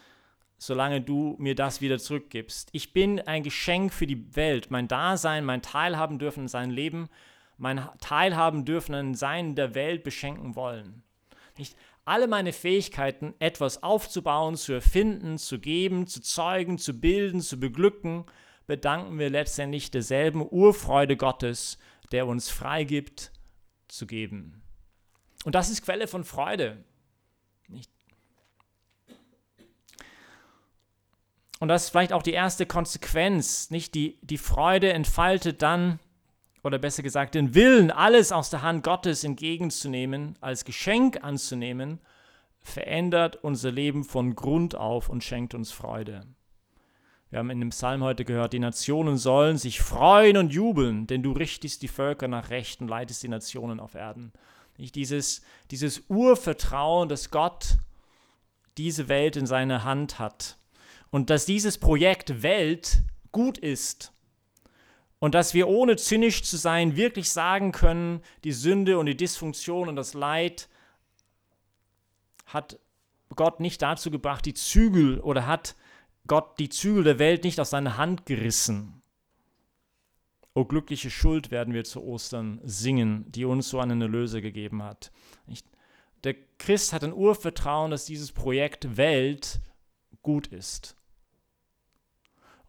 solange 0.57 1.01
du 1.01 1.35
mir 1.37 1.53
das 1.53 1.81
wieder 1.81 1.99
zurückgibst. 1.99 2.69
Ich 2.71 2.93
bin 2.93 3.19
ein 3.21 3.43
Geschenk 3.43 3.93
für 3.93 4.07
die 4.07 4.35
Welt. 4.35 4.71
Mein 4.71 4.87
Dasein, 4.87 5.45
mein 5.45 5.61
Teilhaben 5.61 6.17
dürfen 6.17 6.43
in 6.43 6.47
sein 6.47 6.71
Leben, 6.71 7.09
mein 7.57 7.87
Teilhaben 8.01 8.65
dürfen 8.65 8.95
in 8.95 9.13
sein 9.13 9.55
der 9.55 9.75
Welt 9.75 10.03
beschenken 10.03 10.55
wollen. 10.55 11.03
Nicht 11.57 11.75
alle 12.05 12.27
meine 12.27 12.53
Fähigkeiten, 12.53 13.33
etwas 13.39 13.83
aufzubauen, 13.83 14.55
zu 14.55 14.73
erfinden, 14.73 15.37
zu 15.37 15.59
geben, 15.59 16.07
zu 16.07 16.21
zeugen, 16.21 16.77
zu 16.77 16.99
bilden, 16.99 17.41
zu 17.41 17.59
beglücken, 17.59 18.25
bedanken 18.67 19.17
wir 19.17 19.29
letztendlich 19.29 19.89
derselben 19.89 20.45
Urfreude 20.47 21.17
Gottes, 21.17 21.79
der 22.11 22.27
uns 22.27 22.49
freigibt, 22.49 23.31
zu 23.87 24.05
geben. 24.05 24.61
Und 25.45 25.55
das 25.55 25.69
ist 25.69 25.81
Quelle 25.81 26.07
von 26.07 26.25
Freude. 26.25 26.83
Und 31.59 31.69
das 31.69 31.85
ist 31.85 31.89
vielleicht 31.89 32.13
auch 32.13 32.21
die 32.21 32.33
erste 32.33 32.65
Konsequenz. 32.65 33.71
Nicht 33.71 33.95
die, 33.95 34.19
die 34.21 34.37
Freude 34.37 34.93
entfaltet 34.93 35.61
dann, 35.61 35.99
oder 36.63 36.77
besser 36.77 37.01
gesagt, 37.01 37.33
den 37.33 37.55
Willen, 37.55 37.91
alles 37.91 38.31
aus 38.31 38.49
der 38.49 38.61
Hand 38.61 38.83
Gottes 38.83 39.23
entgegenzunehmen, 39.23 40.37
als 40.41 40.65
Geschenk 40.65 41.23
anzunehmen, 41.23 41.99
verändert 42.59 43.37
unser 43.37 43.71
Leben 43.71 44.03
von 44.03 44.35
Grund 44.35 44.75
auf 44.75 45.09
und 45.09 45.23
schenkt 45.23 45.53
uns 45.53 45.71
Freude. 45.71 46.27
Wir 47.29 47.39
haben 47.39 47.49
in 47.49 47.59
dem 47.59 47.69
Psalm 47.69 48.03
heute 48.03 48.23
gehört, 48.23 48.53
die 48.53 48.59
Nationen 48.59 49.17
sollen 49.17 49.57
sich 49.57 49.81
freuen 49.81 50.37
und 50.37 50.53
jubeln, 50.53 51.07
denn 51.07 51.23
du 51.23 51.33
richtest 51.33 51.81
die 51.81 51.89
Völker 51.89 52.27
nach 52.29 52.49
Recht 52.49 52.79
und 52.79 52.87
leitest 52.87 53.21
die 53.21 53.27
Nationen 53.27 53.81
auf 53.81 53.95
Erden. 53.95 54.31
Nicht 54.77 54.95
dieses, 54.95 55.41
dieses 55.71 56.03
Urvertrauen, 56.07 57.09
dass 57.09 57.29
Gott 57.29 57.77
diese 58.77 59.09
Welt 59.09 59.35
in 59.35 59.45
seiner 59.45 59.83
Hand 59.83 60.19
hat 60.19 60.57
und 61.09 61.29
dass 61.29 61.45
dieses 61.45 61.77
Projekt 61.77 62.43
Welt 62.43 63.03
gut 63.31 63.57
ist 63.57 64.13
und 65.19 65.35
dass 65.35 65.53
wir 65.53 65.67
ohne 65.67 65.97
zynisch 65.97 66.43
zu 66.43 66.57
sein 66.57 66.95
wirklich 66.95 67.31
sagen 67.31 67.71
können, 67.71 68.21
die 68.43 68.51
Sünde 68.53 68.99
und 68.99 69.07
die 69.07 69.17
Dysfunktion 69.17 69.89
und 69.89 69.95
das 69.95 70.13
Leid 70.13 70.69
hat 72.45 72.79
Gott 73.35 73.59
nicht 73.59 73.81
dazu 73.81 74.11
gebracht, 74.11 74.45
die 74.45 74.53
Zügel 74.53 75.19
oder 75.19 75.45
hat 75.47 75.75
Gott 76.27 76.59
die 76.59 76.69
Zügel 76.69 77.03
der 77.03 77.19
Welt 77.19 77.43
nicht 77.43 77.59
aus 77.59 77.71
seiner 77.71 77.97
Hand 77.97 78.25
gerissen. 78.25 79.01
O 80.53 80.65
glückliche 80.65 81.09
Schuld 81.09 81.51
werden 81.51 81.73
wir 81.73 81.83
zu 81.83 82.03
Ostern 82.03 82.59
singen, 82.63 83.31
die 83.31 83.45
uns 83.45 83.69
so 83.69 83.79
einen 83.79 84.01
Erlöser 84.01 84.41
gegeben 84.41 84.83
hat. 84.83 85.11
Der 86.23 86.35
Christ 86.57 86.93
hat 86.93 87.03
ein 87.03 87.13
Urvertrauen, 87.13 87.91
dass 87.91 88.05
dieses 88.05 88.31
Projekt 88.31 88.97
Welt 88.97 89.59
gut 90.23 90.47
ist. 90.47 90.95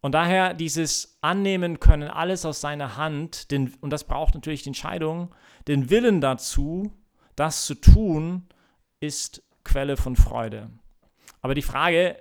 Und 0.01 0.13
daher 0.13 0.55
dieses 0.55 1.19
Annehmen 1.23 1.81
können, 1.81 2.09
alles 2.09 2.45
aus 2.45 2.61
seiner 2.61 2.97
Hand, 2.97 3.51
den, 3.51 3.75
und 3.81 3.91
das 3.91 4.05
braucht 4.05 4.35
natürlich 4.35 4.63
die 4.63 4.71
Entscheidung, 4.71 5.35
den 5.67 5.91
Willen 5.91 6.21
dazu, 6.21 6.93
das 7.35 7.65
zu 7.65 7.75
tun, 7.75 8.47
ist 9.01 9.43
Quelle 9.65 9.97
von 9.97 10.15
Freude. 10.15 10.71
Aber 11.41 11.55
die 11.55 11.63
Frage, 11.63 12.17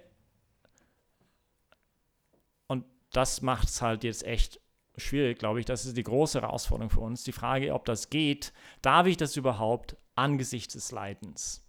und 2.67 2.83
das 3.11 3.41
macht 3.41 3.69
es 3.69 3.81
halt 3.81 4.03
jetzt 4.03 4.23
echt 4.25 4.59
schwierig, 4.97 5.39
glaube 5.39 5.59
ich, 5.59 5.65
das 5.65 5.85
ist 5.85 5.97
die 5.97 6.03
große 6.03 6.41
Herausforderung 6.41 6.89
für 6.89 6.99
uns, 6.99 7.23
die 7.23 7.31
Frage, 7.31 7.73
ob 7.73 7.85
das 7.85 8.09
geht, 8.09 8.53
darf 8.81 9.07
ich 9.07 9.17
das 9.17 9.35
überhaupt 9.35 9.95
angesichts 10.15 10.73
des 10.73 10.91
Leidens? 10.91 11.63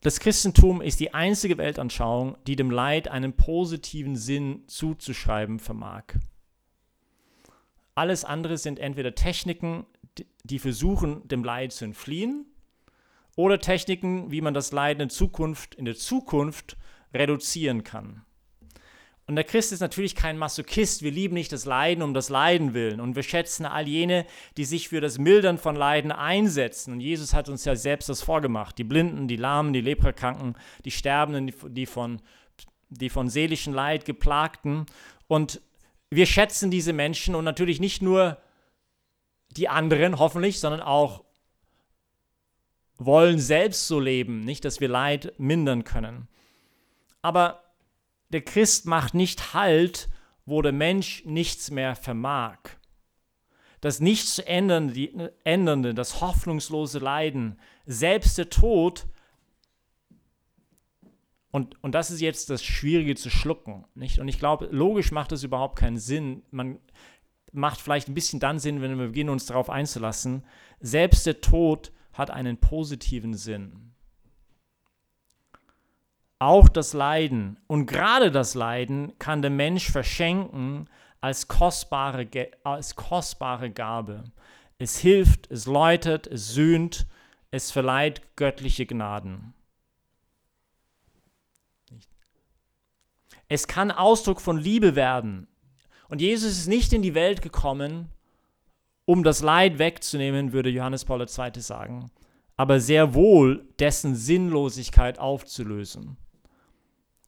Das 0.00 0.18
Christentum 0.18 0.82
ist 0.82 0.98
die 0.98 1.14
einzige 1.14 1.58
Weltanschauung, 1.58 2.36
die 2.46 2.56
dem 2.56 2.72
Leid 2.72 3.06
einen 3.06 3.34
positiven 3.34 4.16
Sinn 4.16 4.64
zuzuschreiben 4.66 5.60
vermag. 5.60 6.04
Alles 7.94 8.24
andere 8.24 8.58
sind 8.58 8.80
entweder 8.80 9.14
Techniken, 9.14 9.86
die 10.42 10.58
versuchen, 10.58 11.26
dem 11.28 11.44
Leid 11.44 11.72
zu 11.72 11.84
entfliehen, 11.84 12.46
oder 13.36 13.60
Techniken, 13.60 14.30
wie 14.30 14.40
man 14.40 14.54
das 14.54 14.72
Leid 14.72 15.00
in 15.00 15.08
Zukunft, 15.08 15.74
in 15.74 15.84
der 15.84 15.94
Zukunft 15.94 16.76
reduzieren 17.14 17.84
kann. 17.84 18.24
Und 19.26 19.36
der 19.36 19.44
Christ 19.44 19.72
ist 19.72 19.80
natürlich 19.80 20.16
kein 20.16 20.36
Masochist. 20.36 21.02
Wir 21.02 21.12
lieben 21.12 21.34
nicht 21.34 21.52
das 21.52 21.64
Leiden 21.64 22.02
um 22.02 22.12
das 22.12 22.28
Leiden 22.28 22.74
willen. 22.74 23.00
Und 23.00 23.14
wir 23.14 23.22
schätzen 23.22 23.64
all 23.64 23.86
jene, 23.86 24.26
die 24.56 24.64
sich 24.64 24.88
für 24.88 25.00
das 25.00 25.18
Mildern 25.18 25.58
von 25.58 25.76
Leiden 25.76 26.10
einsetzen. 26.10 26.92
Und 26.92 27.00
Jesus 27.00 27.32
hat 27.32 27.48
uns 27.48 27.64
ja 27.64 27.76
selbst 27.76 28.08
das 28.08 28.20
vorgemacht. 28.20 28.76
Die 28.78 28.84
Blinden, 28.84 29.28
die 29.28 29.36
Lahmen, 29.36 29.72
die 29.72 29.80
Leprakranken, 29.80 30.56
die 30.84 30.90
Sterbenden, 30.90 31.52
die 31.72 31.86
von, 31.86 32.20
die 32.90 33.08
von 33.08 33.28
seelischem 33.28 33.72
Leid 33.72 34.04
geplagten. 34.04 34.86
Und 35.28 35.60
wir 36.10 36.26
schätzen 36.26 36.70
diese 36.70 36.92
Menschen 36.92 37.34
und 37.36 37.44
natürlich 37.44 37.78
nicht 37.78 38.02
nur 38.02 38.38
die 39.50 39.68
anderen, 39.68 40.18
hoffentlich, 40.18 40.58
sondern 40.58 40.80
auch 40.80 41.24
wollen 42.98 43.38
selbst 43.38 43.86
so 43.86 44.00
leben. 44.00 44.40
Nicht, 44.40 44.64
dass 44.64 44.80
wir 44.80 44.88
Leid 44.88 45.32
mindern 45.38 45.84
können. 45.84 46.28
Aber 47.22 47.62
der 48.30 48.42
Christ 48.42 48.86
macht 48.86 49.14
nicht 49.14 49.54
Halt, 49.54 50.08
wo 50.44 50.60
der 50.60 50.72
Mensch 50.72 51.24
nichts 51.24 51.70
mehr 51.70 51.94
vermag. 51.94 52.58
Das 53.80 54.00
nichts 54.00 54.38
ändernde, 54.38 55.94
das 55.94 56.20
hoffnungslose 56.20 56.98
Leiden, 56.98 57.58
selbst 57.84 58.38
der 58.38 58.48
Tod, 58.48 59.06
und, 61.50 61.82
und 61.84 61.94
das 61.94 62.10
ist 62.10 62.20
jetzt 62.20 62.48
das 62.48 62.64
Schwierige 62.64 63.14
zu 63.14 63.28
schlucken. 63.28 63.84
Nicht? 63.94 64.18
Und 64.18 64.28
ich 64.28 64.38
glaube, 64.38 64.68
logisch 64.70 65.12
macht 65.12 65.32
das 65.32 65.44
überhaupt 65.44 65.78
keinen 65.78 65.98
Sinn. 65.98 66.42
Man 66.50 66.78
macht 67.52 67.80
vielleicht 67.80 68.08
ein 68.08 68.14
bisschen 68.14 68.40
dann 68.40 68.58
Sinn, 68.58 68.80
wenn 68.80 68.98
wir 68.98 69.08
beginnen, 69.08 69.28
uns 69.28 69.44
darauf 69.44 69.68
einzulassen. 69.68 70.44
Selbst 70.80 71.26
der 71.26 71.42
Tod 71.42 71.92
hat 72.14 72.30
einen 72.30 72.56
positiven 72.56 73.34
Sinn. 73.34 73.91
Auch 76.42 76.68
das 76.68 76.92
Leiden 76.92 77.56
und 77.68 77.86
gerade 77.86 78.32
das 78.32 78.54
Leiden 78.54 79.16
kann 79.18 79.42
der 79.42 79.50
Mensch 79.50 79.90
verschenken 79.90 80.88
als 81.20 81.46
kostbare, 81.46 82.26
als 82.64 82.96
kostbare 82.96 83.70
Gabe. 83.70 84.24
Es 84.78 84.98
hilft, 84.98 85.50
es 85.52 85.66
läutet, 85.66 86.26
es 86.26 86.52
sühnt, 86.52 87.06
es 87.52 87.70
verleiht 87.70 88.34
göttliche 88.34 88.86
Gnaden. 88.86 89.54
Es 93.48 93.68
kann 93.68 93.92
Ausdruck 93.92 94.40
von 94.40 94.58
Liebe 94.58 94.96
werden. 94.96 95.46
Und 96.08 96.20
Jesus 96.20 96.50
ist 96.52 96.66
nicht 96.66 96.92
in 96.92 97.02
die 97.02 97.14
Welt 97.14 97.40
gekommen, 97.40 98.08
um 99.04 99.22
das 99.22 99.42
Leid 99.42 99.78
wegzunehmen, 99.78 100.52
würde 100.52 100.70
Johannes 100.70 101.04
Paul 101.04 101.20
II. 101.20 101.60
sagen, 101.60 102.10
aber 102.56 102.80
sehr 102.80 103.14
wohl 103.14 103.64
dessen 103.78 104.16
Sinnlosigkeit 104.16 105.18
aufzulösen. 105.18 106.16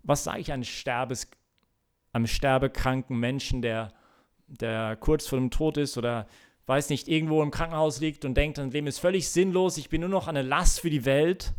Was 0.04 0.24
sage 0.24 0.40
ich 0.40 0.52
einem, 0.52 0.64
Sterbes, 0.64 1.28
einem 2.12 2.26
sterbekranken 2.26 3.18
Menschen, 3.18 3.60
der, 3.62 3.92
der 4.46 4.96
kurz 4.96 5.26
vor 5.26 5.38
dem 5.38 5.50
Tod 5.50 5.76
ist 5.76 5.98
oder 5.98 6.26
weiß 6.66 6.88
nicht, 6.90 7.08
irgendwo 7.08 7.42
im 7.42 7.50
Krankenhaus 7.50 8.00
liegt 8.00 8.24
und 8.24 8.34
denkt, 8.34 8.56
sein 8.56 8.70
Leben 8.70 8.86
ist 8.86 8.98
völlig 8.98 9.28
sinnlos, 9.28 9.76
ich 9.76 9.88
bin 9.88 10.00
nur 10.00 10.10
noch 10.10 10.28
eine 10.28 10.42
Last 10.42 10.80
für 10.80 10.90
die 10.90 11.04
Welt? 11.04 11.52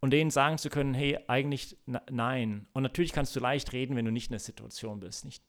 Und 0.00 0.10
denen 0.10 0.30
sagen 0.30 0.58
zu 0.58 0.68
können, 0.68 0.94
hey, 0.94 1.18
eigentlich 1.26 1.76
nein. 1.86 2.68
Und 2.72 2.84
natürlich 2.84 3.12
kannst 3.12 3.34
du 3.34 3.40
leicht 3.40 3.72
reden, 3.72 3.96
wenn 3.96 4.04
du 4.04 4.12
nicht 4.12 4.28
in 4.28 4.34
der 4.34 4.40
Situation 4.40 5.00
bist, 5.00 5.24
nicht? 5.24 5.42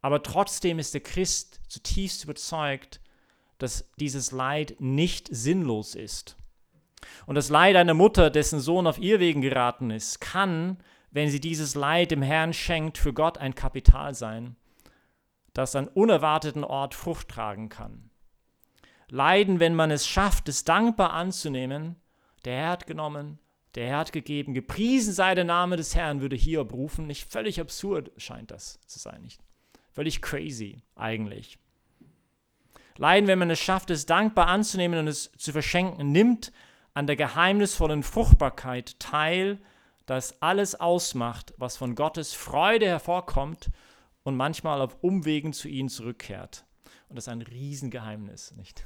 Aber 0.00 0.22
trotzdem 0.22 0.78
ist 0.78 0.94
der 0.94 1.02
Christ 1.02 1.60
zutiefst 1.68 2.24
überzeugt, 2.24 3.00
dass 3.58 3.90
dieses 3.98 4.30
Leid 4.30 4.76
nicht 4.78 5.28
sinnlos 5.30 5.94
ist. 5.94 6.37
Und 7.26 7.34
das 7.34 7.48
Leid 7.48 7.76
einer 7.76 7.94
Mutter, 7.94 8.30
dessen 8.30 8.60
Sohn 8.60 8.86
auf 8.86 8.98
ihr 8.98 9.20
Wegen 9.20 9.42
geraten 9.42 9.90
ist, 9.90 10.20
kann, 10.20 10.78
wenn 11.10 11.30
sie 11.30 11.40
dieses 11.40 11.74
Leid 11.74 12.10
dem 12.10 12.22
Herrn 12.22 12.52
schenkt, 12.52 12.98
für 12.98 13.12
Gott 13.12 13.38
ein 13.38 13.54
Kapital 13.54 14.14
sein, 14.14 14.56
das 15.52 15.74
an 15.74 15.88
unerwarteten 15.88 16.64
Ort 16.64 16.94
Frucht 16.94 17.28
tragen 17.28 17.68
kann. 17.68 18.10
Leiden, 19.10 19.58
wenn 19.58 19.74
man 19.74 19.90
es 19.90 20.06
schafft, 20.06 20.48
es 20.48 20.64
dankbar 20.64 21.12
anzunehmen, 21.12 21.96
der 22.44 22.56
Herr 22.56 22.70
hat 22.70 22.86
genommen, 22.86 23.38
der 23.74 23.86
Herr 23.88 23.98
hat 23.98 24.12
gegeben, 24.12 24.54
gepriesen 24.54 25.12
sei 25.12 25.34
der 25.34 25.44
Name 25.44 25.76
des 25.76 25.94
Herrn, 25.94 26.20
würde 26.20 26.36
hier 26.36 26.60
rufen. 26.60 27.06
Nicht 27.06 27.30
völlig 27.30 27.60
absurd 27.60 28.10
scheint 28.16 28.50
das 28.50 28.80
zu 28.86 28.98
sein, 28.98 29.22
nicht? 29.22 29.40
Völlig 29.92 30.22
crazy 30.22 30.82
eigentlich. 30.94 31.58
Leiden, 32.96 33.28
wenn 33.28 33.38
man 33.38 33.50
es 33.50 33.60
schafft, 33.60 33.90
es 33.90 34.06
dankbar 34.06 34.48
anzunehmen 34.48 34.98
und 34.98 35.06
es 35.06 35.30
zu 35.36 35.52
verschenken, 35.52 36.10
nimmt 36.10 36.52
an 36.98 37.06
der 37.06 37.14
geheimnisvollen 37.14 38.02
Fruchtbarkeit 38.02 38.98
teil, 38.98 39.60
das 40.06 40.42
alles 40.42 40.74
ausmacht, 40.74 41.54
was 41.56 41.76
von 41.76 41.94
Gottes 41.94 42.34
Freude 42.34 42.86
hervorkommt 42.86 43.70
und 44.24 44.36
manchmal 44.36 44.80
auf 44.80 44.96
Umwegen 45.00 45.52
zu 45.52 45.68
ihnen 45.68 45.90
zurückkehrt. 45.90 46.64
Und 47.08 47.14
das 47.14 47.26
ist 47.26 47.28
ein 47.28 47.42
Riesengeheimnis, 47.42 48.52
nicht? 48.56 48.84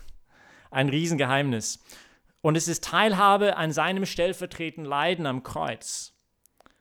Ein 0.70 0.90
Riesengeheimnis. 0.90 1.82
Und 2.42 2.54
es 2.54 2.68
ist 2.68 2.84
Teilhabe 2.84 3.56
an 3.56 3.72
seinem 3.72 4.04
stellvertretenden 4.04 4.84
Leiden 4.84 5.24
am 5.24 5.42
Kreuz. 5.42 6.12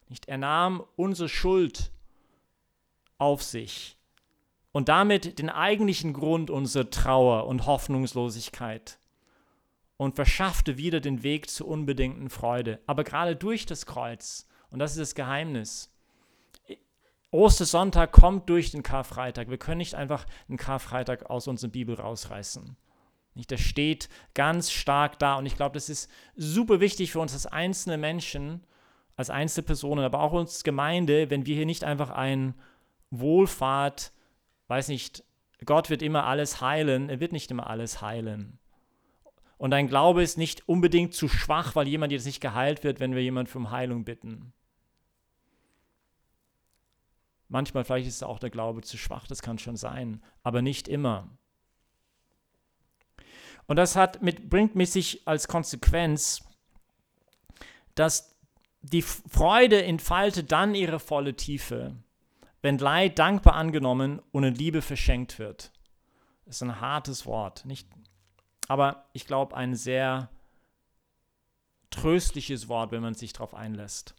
Nicht? 0.10 0.28
Er 0.28 0.38
nahm 0.38 0.84
unsere 0.98 1.30
Schuld 1.30 1.94
auf 3.18 3.42
sich 3.42 3.96
und 4.74 4.90
damit 4.90 5.40
den 5.40 5.50
eigentlichen 5.50 6.12
Grund 6.12 6.50
unserer 6.50 6.90
Trauer 6.90 7.48
und 7.48 7.68
Hoffnungslosigkeit 7.68 9.00
und 10.02 10.16
verschaffte 10.16 10.80
wieder 10.80 11.00
den 11.00 11.22
Weg 11.22 11.48
zur 11.48 11.68
unbedingten 11.68 12.32
Freude. 12.32 12.80
Aber 12.88 13.04
gerade 13.04 13.36
durch 13.36 13.68
das 13.68 13.86
Kreuz, 13.86 14.48
und 14.72 14.80
das 14.80 14.94
ist 14.94 15.00
das 15.00 15.14
Geheimnis, 15.14 15.94
Ostersonntag 17.30 18.12
kommt 18.12 18.50
durch 18.50 18.72
den 18.72 18.82
Karfreitag. 18.82 19.52
Wir 19.52 19.60
können 19.60 19.78
nicht 19.78 19.94
einfach 19.94 20.26
den 20.50 20.58
Karfreitag 20.58 21.30
aus 21.30 21.48
unserer 21.48 21.70
Bibel 21.70 21.94
rausreißen. 21.94 22.76
Nicht, 23.36 23.52
das 23.52 23.62
steht 23.62 24.10
ganz 24.34 24.72
stark 24.72 25.20
da 25.20 25.36
und 25.36 25.46
ich 25.46 25.56
glaube, 25.56 25.76
das 25.76 25.88
ist 25.88 26.10
super 26.36 26.80
wichtig 26.80 27.12
für 27.12 27.20
uns 27.20 27.34
als 27.34 27.46
einzelne 27.46 28.00
Menschen, 28.00 28.64
als 29.18 29.30
einzelne 29.30 29.68
Personen, 29.68 30.04
aber 30.04 30.22
auch 30.22 30.34
uns 30.34 30.64
Gemeinde, 30.64 31.30
wenn 31.30 31.46
wir 31.46 31.56
hier 31.56 31.68
nicht 31.68 31.84
einfach 31.84 32.10
ein 32.10 32.56
Wohlfahrt 33.12 34.14
weiß 34.68 34.88
nicht, 34.88 35.24
Gott 35.64 35.92
wird 35.92 36.02
immer 36.02 36.26
alles 36.26 36.60
heilen, 36.60 37.10
er 37.10 37.20
wird 37.20 37.34
nicht 37.34 37.52
immer 37.52 37.70
alles 37.70 38.02
heilen. 38.02 38.58
Und 39.62 39.70
dein 39.70 39.88
Glaube 39.88 40.24
ist 40.24 40.40
nicht 40.40 40.68
unbedingt 40.68 41.14
zu 41.14 41.28
schwach, 41.28 41.76
weil 41.76 41.88
jemand 41.88 42.12
jetzt 42.12 42.26
nicht 42.26 42.42
geheilt 42.42 42.84
wird, 42.84 43.00
wenn 43.00 43.14
wir 43.14 43.22
jemand 43.22 43.56
um 43.56 43.70
Heilung 43.70 44.04
bitten. 44.04 44.54
Manchmal 47.48 47.84
vielleicht 47.84 48.08
ist 48.08 48.24
auch 48.24 48.40
der 48.40 48.50
Glaube 48.50 48.82
zu 48.82 48.98
schwach, 48.98 49.28
das 49.28 49.44
kann 49.44 49.60
schon 49.60 49.78
sein, 49.78 50.24
aber 50.42 50.64
nicht 50.64 50.88
immer. 50.88 51.30
Und 53.68 53.76
das 53.76 53.96
hat 53.96 54.24
mit, 54.24 54.50
bringt 54.50 54.74
mit 54.74 54.90
sich 54.90 55.28
als 55.28 55.48
Konsequenz, 55.48 56.44
dass 57.94 58.36
die 58.82 59.04
Freude 59.04 59.84
entfaltet 59.84 60.52
dann 60.52 60.74
ihre 60.74 61.00
volle 61.00 61.36
Tiefe, 61.36 61.96
wenn 62.64 62.80
Leid 62.80 63.20
dankbar 63.20 63.54
angenommen 63.54 64.24
und 64.32 64.44
in 64.44 64.56
Liebe 64.56 64.82
verschenkt 64.82 65.38
wird. 65.38 65.72
Das 66.46 66.56
ist 66.56 66.64
ein 66.64 66.82
hartes 66.82 67.28
Wort, 67.28 67.64
nicht? 67.66 67.88
Aber 68.72 69.04
ich 69.12 69.28
glaube, 69.28 69.58
ein 69.58 69.76
sehr 69.76 70.30
tröstliches 71.90 72.70
Wort, 72.70 72.94
wenn 72.94 73.02
man 73.02 73.16
sich 73.16 73.34
darauf 73.34 73.54
einlässt. 73.54 74.16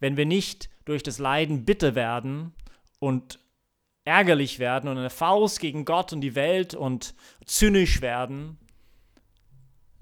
Wenn 0.00 0.18
wir 0.18 0.26
nicht 0.26 0.68
durch 0.84 1.02
das 1.02 1.18
Leiden 1.18 1.64
bitter 1.64 1.94
werden 1.94 2.52
und 2.98 3.38
ärgerlich 4.04 4.58
werden 4.58 4.90
und 4.90 4.98
eine 4.98 5.08
Faust 5.08 5.60
gegen 5.60 5.86
Gott 5.86 6.12
und 6.12 6.20
die 6.20 6.34
Welt 6.34 6.74
und 6.74 7.14
zynisch 7.46 8.02
werden, 8.02 8.58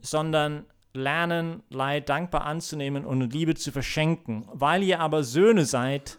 sondern 0.01 0.67
lernen, 0.93 1.63
Leid 1.71 2.09
dankbar 2.09 2.47
anzunehmen 2.47 3.05
und 3.05 3.33
Liebe 3.33 3.55
zu 3.55 3.71
verschenken. 3.71 4.49
Weil 4.55 4.83
ihr 4.83 4.99
aber 4.99 5.23
Söhne 5.23 5.67
seid, 5.67 6.19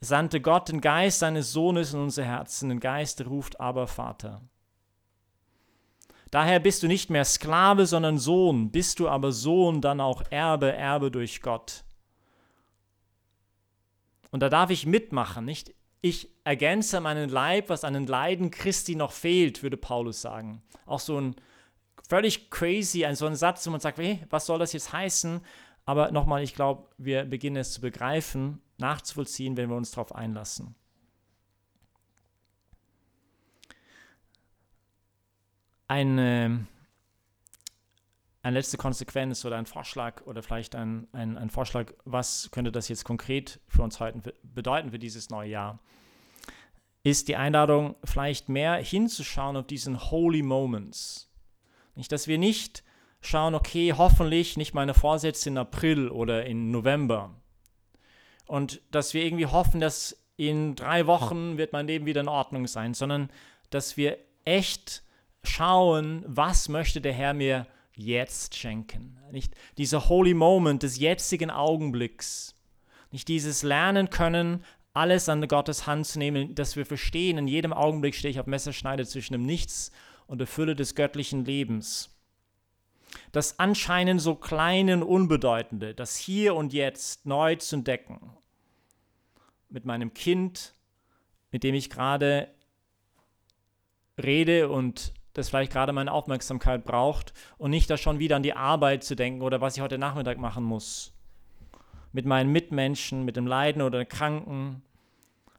sandte 0.00 0.40
Gott 0.40 0.68
den 0.68 0.80
Geist 0.80 1.18
seines 1.18 1.50
Sohnes 1.50 1.92
in 1.92 1.98
unser 1.98 2.24
Herzen, 2.24 2.68
den 2.68 2.78
Geist 2.78 3.26
ruft 3.26 3.58
aber 3.58 3.88
Vater. 3.88 4.42
Daher 6.30 6.60
bist 6.60 6.82
du 6.82 6.86
nicht 6.86 7.10
mehr 7.10 7.24
Sklave, 7.24 7.86
sondern 7.86 8.18
Sohn, 8.18 8.70
bist 8.70 9.00
du 9.00 9.08
aber 9.08 9.32
Sohn, 9.32 9.80
dann 9.80 10.00
auch 10.00 10.22
Erbe, 10.30 10.72
Erbe 10.72 11.10
durch 11.10 11.40
Gott. 11.40 11.84
Und 14.30 14.40
da 14.40 14.48
darf 14.48 14.70
ich 14.70 14.86
mitmachen, 14.86 15.44
nicht? 15.44 15.74
Ich 16.00 16.28
ergänze 16.44 17.00
meinen 17.00 17.28
Leib, 17.28 17.70
was 17.70 17.82
an 17.84 17.94
den 17.94 18.06
Leiden 18.06 18.50
Christi 18.50 18.94
noch 18.94 19.12
fehlt, 19.12 19.62
würde 19.62 19.76
Paulus 19.76 20.20
sagen. 20.20 20.62
Auch 20.86 21.00
so 21.00 21.18
ein 21.18 21.34
völlig 22.08 22.50
crazy, 22.50 23.04
ein 23.04 23.16
so 23.16 23.26
ein 23.26 23.36
Satz, 23.36 23.66
wo 23.66 23.70
man 23.70 23.80
sagt, 23.80 23.98
hey, 23.98 24.20
was 24.30 24.46
soll 24.46 24.58
das 24.58 24.72
jetzt 24.72 24.92
heißen? 24.92 25.40
Aber 25.86 26.12
nochmal, 26.12 26.42
ich 26.42 26.54
glaube, 26.54 26.88
wir 26.98 27.24
beginnen 27.24 27.56
es 27.56 27.72
zu 27.72 27.80
begreifen 27.80 28.60
nachzuvollziehen, 28.78 29.56
wenn 29.56 29.68
wir 29.68 29.76
uns 29.76 29.90
darauf 29.90 30.14
einlassen. 30.14 30.74
Eine, 35.88 36.66
eine 38.42 38.56
letzte 38.58 38.76
Konsequenz 38.76 39.44
oder 39.44 39.56
ein 39.56 39.66
Vorschlag 39.66 40.24
oder 40.26 40.42
vielleicht 40.42 40.74
ein, 40.74 41.08
ein, 41.12 41.36
ein 41.36 41.50
Vorschlag, 41.50 41.92
was 42.04 42.50
könnte 42.52 42.70
das 42.70 42.88
jetzt 42.88 43.04
konkret 43.04 43.60
für 43.66 43.82
uns 43.82 43.98
heute 43.98 44.34
bedeuten 44.42 44.90
für 44.90 44.98
dieses 44.98 45.30
neue 45.30 45.50
Jahr, 45.50 45.80
ist 47.02 47.28
die 47.28 47.36
Einladung, 47.36 47.96
vielleicht 48.04 48.48
mehr 48.48 48.74
hinzuschauen 48.76 49.56
auf 49.56 49.66
diesen 49.66 50.10
Holy 50.10 50.42
Moments. 50.42 51.30
Nicht, 51.94 52.12
dass 52.12 52.28
wir 52.28 52.38
nicht 52.38 52.84
schauen, 53.20 53.54
okay, 53.54 53.94
hoffentlich 53.96 54.56
nicht 54.56 54.74
meine 54.74 54.94
Vorsätze 54.94 55.48
in 55.48 55.58
April 55.58 56.08
oder 56.10 56.44
in 56.44 56.70
November, 56.70 57.34
und 58.48 58.80
dass 58.90 59.14
wir 59.14 59.24
irgendwie 59.24 59.46
hoffen, 59.46 59.78
dass 59.78 60.24
in 60.36 60.74
drei 60.74 61.06
Wochen 61.06 61.56
wird 61.58 61.72
mein 61.72 61.86
Leben 61.86 62.06
wieder 62.06 62.22
in 62.22 62.28
Ordnung 62.28 62.66
sein, 62.66 62.94
sondern 62.94 63.30
dass 63.70 63.96
wir 63.96 64.18
echt 64.44 65.04
schauen, 65.44 66.24
was 66.26 66.68
möchte 66.68 67.00
der 67.00 67.12
Herr 67.12 67.34
mir 67.34 67.66
jetzt 67.94 68.56
schenken. 68.56 69.18
Nicht 69.30 69.54
dieser 69.76 70.08
Holy 70.08 70.34
Moment 70.34 70.82
des 70.82 70.98
jetzigen 70.98 71.50
Augenblicks. 71.50 72.54
Nicht 73.10 73.28
dieses 73.28 73.62
Lernen 73.62 74.10
können, 74.10 74.64
alles 74.92 75.28
an 75.28 75.46
Gottes 75.46 75.86
Hand 75.86 76.06
zu 76.06 76.18
nehmen, 76.18 76.54
dass 76.54 76.76
wir 76.76 76.86
verstehen, 76.86 77.38
in 77.38 77.48
jedem 77.48 77.72
Augenblick 77.72 78.14
stehe 78.14 78.30
ich 78.30 78.40
auf 78.40 78.46
Messerschneide 78.46 79.06
zwischen 79.06 79.32
dem 79.32 79.46
Nichts 79.46 79.92
und 80.26 80.38
der 80.38 80.46
Fülle 80.46 80.74
des 80.74 80.94
göttlichen 80.94 81.44
Lebens. 81.44 82.14
Das 83.32 83.58
anscheinend 83.58 84.20
so 84.20 84.34
kleine 84.34 85.04
unbedeutende, 85.04 85.94
das 85.94 86.16
hier 86.16 86.54
und 86.54 86.72
jetzt 86.72 87.26
neu 87.26 87.56
zu 87.56 87.76
entdecken 87.76 88.32
mit 89.70 89.84
meinem 89.84 90.14
Kind, 90.14 90.74
mit 91.50 91.62
dem 91.62 91.74
ich 91.74 91.90
gerade 91.90 92.48
rede 94.22 94.68
und 94.68 95.12
das 95.38 95.48
vielleicht 95.48 95.72
gerade 95.72 95.92
meine 95.92 96.12
Aufmerksamkeit 96.12 96.84
braucht 96.84 97.32
und 97.56 97.70
nicht 97.70 97.88
da 97.88 97.96
schon 97.96 98.18
wieder 98.18 98.36
an 98.36 98.42
die 98.42 98.54
Arbeit 98.54 99.04
zu 99.04 99.14
denken 99.14 99.42
oder 99.42 99.60
was 99.60 99.76
ich 99.76 99.82
heute 99.82 99.98
Nachmittag 99.98 100.38
machen 100.38 100.64
muss. 100.64 101.12
Mit 102.12 102.26
meinen 102.26 102.50
Mitmenschen, 102.50 103.24
mit 103.24 103.36
dem 103.36 103.46
Leiden 103.46 103.82
oder 103.82 104.04
Kranken. 104.04 104.82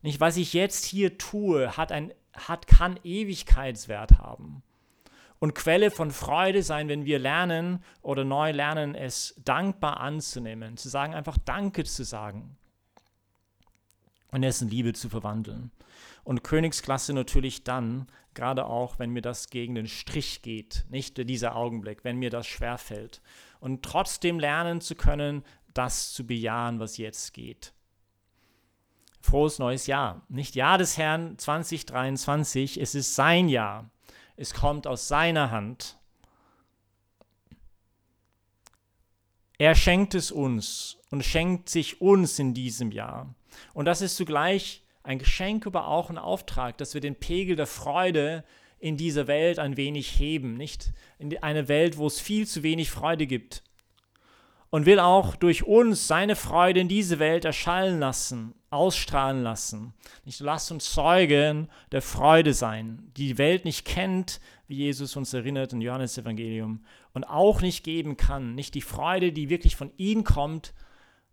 Nicht, 0.01 0.19
was 0.19 0.37
ich 0.37 0.53
jetzt 0.53 0.85
hier 0.85 1.17
tue, 1.17 1.77
hat 1.77 1.91
ein, 1.91 2.13
hat, 2.33 2.67
kann 2.67 2.99
Ewigkeitswert 3.03 4.17
haben 4.17 4.63
und 5.39 5.55
Quelle 5.55 5.89
von 5.89 6.11
Freude 6.11 6.63
sein, 6.63 6.89
wenn 6.89 7.05
wir 7.05 7.17
lernen 7.17 7.83
oder 8.01 8.23
neu 8.23 8.51
lernen, 8.51 8.93
es 8.93 9.35
dankbar 9.43 9.99
anzunehmen, 9.99 10.77
zu 10.77 10.89
sagen, 10.89 11.13
einfach 11.13 11.37
Danke 11.43 11.85
zu 11.85 12.03
sagen 12.03 12.57
und 14.31 14.43
es 14.43 14.61
in 14.61 14.69
Liebe 14.69 14.93
zu 14.93 15.09
verwandeln. 15.09 15.71
Und 16.29 16.43
Königsklasse 16.43 17.13
natürlich 17.13 17.63
dann, 17.63 18.05
gerade 18.35 18.67
auch, 18.67 18.99
wenn 18.99 19.09
mir 19.09 19.23
das 19.23 19.49
gegen 19.49 19.73
den 19.73 19.87
Strich 19.87 20.43
geht, 20.43 20.85
nicht 20.87 21.17
dieser 21.17 21.55
Augenblick, 21.55 22.03
wenn 22.03 22.19
mir 22.19 22.29
das 22.29 22.45
schwerfällt. 22.45 23.23
Und 23.59 23.81
trotzdem 23.81 24.39
lernen 24.39 24.79
zu 24.79 24.93
können, 24.93 25.43
das 25.73 26.13
zu 26.13 26.27
bejahen, 26.27 26.79
was 26.79 26.97
jetzt 26.97 27.33
geht. 27.33 27.73
Frohes 29.21 29.57
neues 29.57 29.87
Jahr. 29.87 30.21
Nicht 30.29 30.53
Jahr 30.53 30.77
des 30.77 30.99
Herrn 30.99 31.35
2023, 31.39 32.79
es 32.79 32.93
ist 32.93 33.15
sein 33.15 33.49
Jahr. 33.49 33.89
Es 34.35 34.53
kommt 34.53 34.85
aus 34.85 35.07
seiner 35.07 35.49
Hand. 35.49 35.97
Er 39.57 39.73
schenkt 39.73 40.13
es 40.13 40.31
uns 40.31 40.99
und 41.09 41.25
schenkt 41.25 41.69
sich 41.69 42.01
uns 42.01 42.37
in 42.37 42.53
diesem 42.53 42.91
Jahr. 42.91 43.33
Und 43.73 43.85
das 43.85 44.01
ist 44.01 44.15
zugleich 44.15 44.83
ein 45.09 45.17
Geschenk, 45.17 45.65
aber 45.65 45.87
auch 45.87 46.11
ein 46.11 46.19
Auftrag, 46.19 46.77
dass 46.77 46.93
wir 46.93 47.01
den 47.01 47.15
Pegel 47.15 47.55
der 47.55 47.65
Freude 47.65 48.43
in 48.77 48.95
dieser 48.95 49.25
Welt 49.25 49.57
ein 49.57 49.75
wenig 49.75 50.19
heben, 50.19 50.53
nicht 50.53 50.91
in 51.17 51.35
eine 51.41 51.67
Welt, 51.67 51.97
wo 51.97 52.05
es 52.05 52.19
viel 52.19 52.45
zu 52.45 52.61
wenig 52.61 52.91
Freude 52.91 53.25
gibt. 53.25 53.63
Und 54.69 54.85
will 54.85 54.99
auch 54.99 55.35
durch 55.35 55.63
uns 55.63 56.07
seine 56.07 56.35
Freude 56.35 56.81
in 56.81 56.87
diese 56.87 57.17
Welt 57.17 57.43
erschallen 57.43 57.99
lassen, 57.99 58.53
ausstrahlen 58.69 59.41
lassen. 59.41 59.95
Nicht 60.25 60.41
lasst 60.41 60.71
uns 60.71 60.93
Zeugen 60.93 61.69
der 61.91 62.03
Freude 62.03 62.53
sein, 62.53 63.11
die 63.17 63.29
die 63.29 63.37
Welt 63.39 63.65
nicht 63.65 63.85
kennt, 63.85 64.39
wie 64.67 64.75
Jesus 64.75 65.15
uns 65.15 65.33
erinnert 65.33 65.73
im 65.73 65.81
Johannesevangelium, 65.81 66.85
und 67.13 67.23
auch 67.23 67.61
nicht 67.61 67.83
geben 67.83 68.15
kann. 68.15 68.53
Nicht 68.53 68.75
die 68.75 68.83
Freude, 68.83 69.31
die 69.31 69.49
wirklich 69.49 69.75
von 69.75 69.91
ihm 69.97 70.23
kommt, 70.23 70.75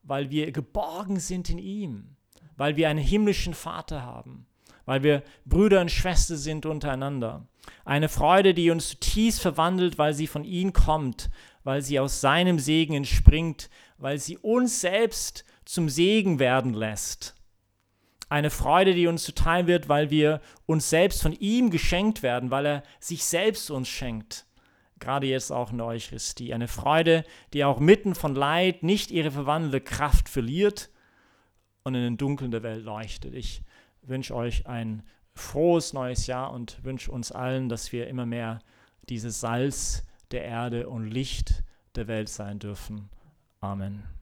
weil 0.03 0.31
wir 0.31 0.51
geborgen 0.51 1.21
sind 1.21 1.51
in 1.51 1.59
ihm, 1.59 2.16
weil 2.57 2.77
wir 2.77 2.89
einen 2.89 2.99
himmlischen 2.99 3.55
Vater 3.55 4.03
haben, 4.03 4.47
weil 4.85 5.03
wir 5.03 5.23
Brüder 5.45 5.81
und 5.81 5.91
Schwestern 5.91 6.37
sind 6.37 6.67
untereinander. 6.67 7.47
Eine 7.85 8.09
Freude, 8.09 8.55
die 8.55 8.71
uns 8.71 8.89
zutiefst 8.91 9.41
verwandelt, 9.41 9.99
weil 9.99 10.15
sie 10.15 10.27
von 10.27 10.45
ihm 10.45 10.73
kommt, 10.73 11.31
weil 11.65 11.83
sie 11.83 11.99
aus 11.99 12.21
seinem 12.21 12.59
Segen 12.59 12.95
entspringt, 12.95 13.69
weil 13.99 14.19
sie 14.19 14.39
uns 14.39 14.81
selbst 14.81 15.45
zum 15.65 15.89
Segen 15.89 16.39
werden 16.39 16.75
lässt. 16.75 17.35
Eine 18.29 18.51
Freude, 18.51 18.95
die 18.95 19.07
uns 19.07 19.23
zuteil 19.23 19.67
wird, 19.67 19.89
weil 19.89 20.11
wir 20.11 20.41
uns 20.67 20.91
selbst 20.91 21.23
von 21.23 21.33
ihm 21.33 21.71
geschenkt 21.71 22.23
werden, 22.23 22.51
weil 22.51 22.67
er 22.67 22.83
sich 23.01 23.25
selbst 23.25 23.71
uns 23.71 23.89
schenkt 23.89 24.47
gerade 24.99 25.27
jetzt 25.27 25.53
auch 25.53 25.73
in 25.73 25.79
der 25.79 25.87
Eucharistie. 25.87 26.55
Eine 26.55 26.69
Freude, 26.69 27.25
die 27.53 27.65
auch 27.65 27.81
mitten 27.81 28.15
von 28.15 28.35
Leid 28.35 28.83
nicht 28.83 29.11
ihre 29.11 29.31
verwandelte 29.31 29.81
Kraft 29.81 30.29
verliert 30.29 30.91
und 31.87 31.95
in 31.95 32.03
den 32.03 32.17
Dunkeln 32.17 32.51
der 32.51 32.65
Welt 32.65 32.85
leuchtet. 32.85 33.33
Ich 33.33 33.63
wünsche 34.03 34.35
euch 34.35 34.67
ein 34.67 35.05
frohes 35.37 35.93
neues 35.93 36.27
Jahr 36.27 36.53
und 36.53 36.83
wünsche 36.83 37.13
uns 37.13 37.31
allen, 37.31 37.69
dass 37.69 37.93
wir 37.93 38.09
immer 38.09 38.27
mehr 38.27 38.59
dieses 39.09 39.39
Salz 39.39 40.05
der 40.33 40.45
Erde 40.45 40.89
und 40.89 41.07
Licht 41.07 41.63
der 41.95 42.09
Welt 42.09 42.29
sein 42.29 42.59
dürfen. 42.59 43.09
Amen. 43.61 44.16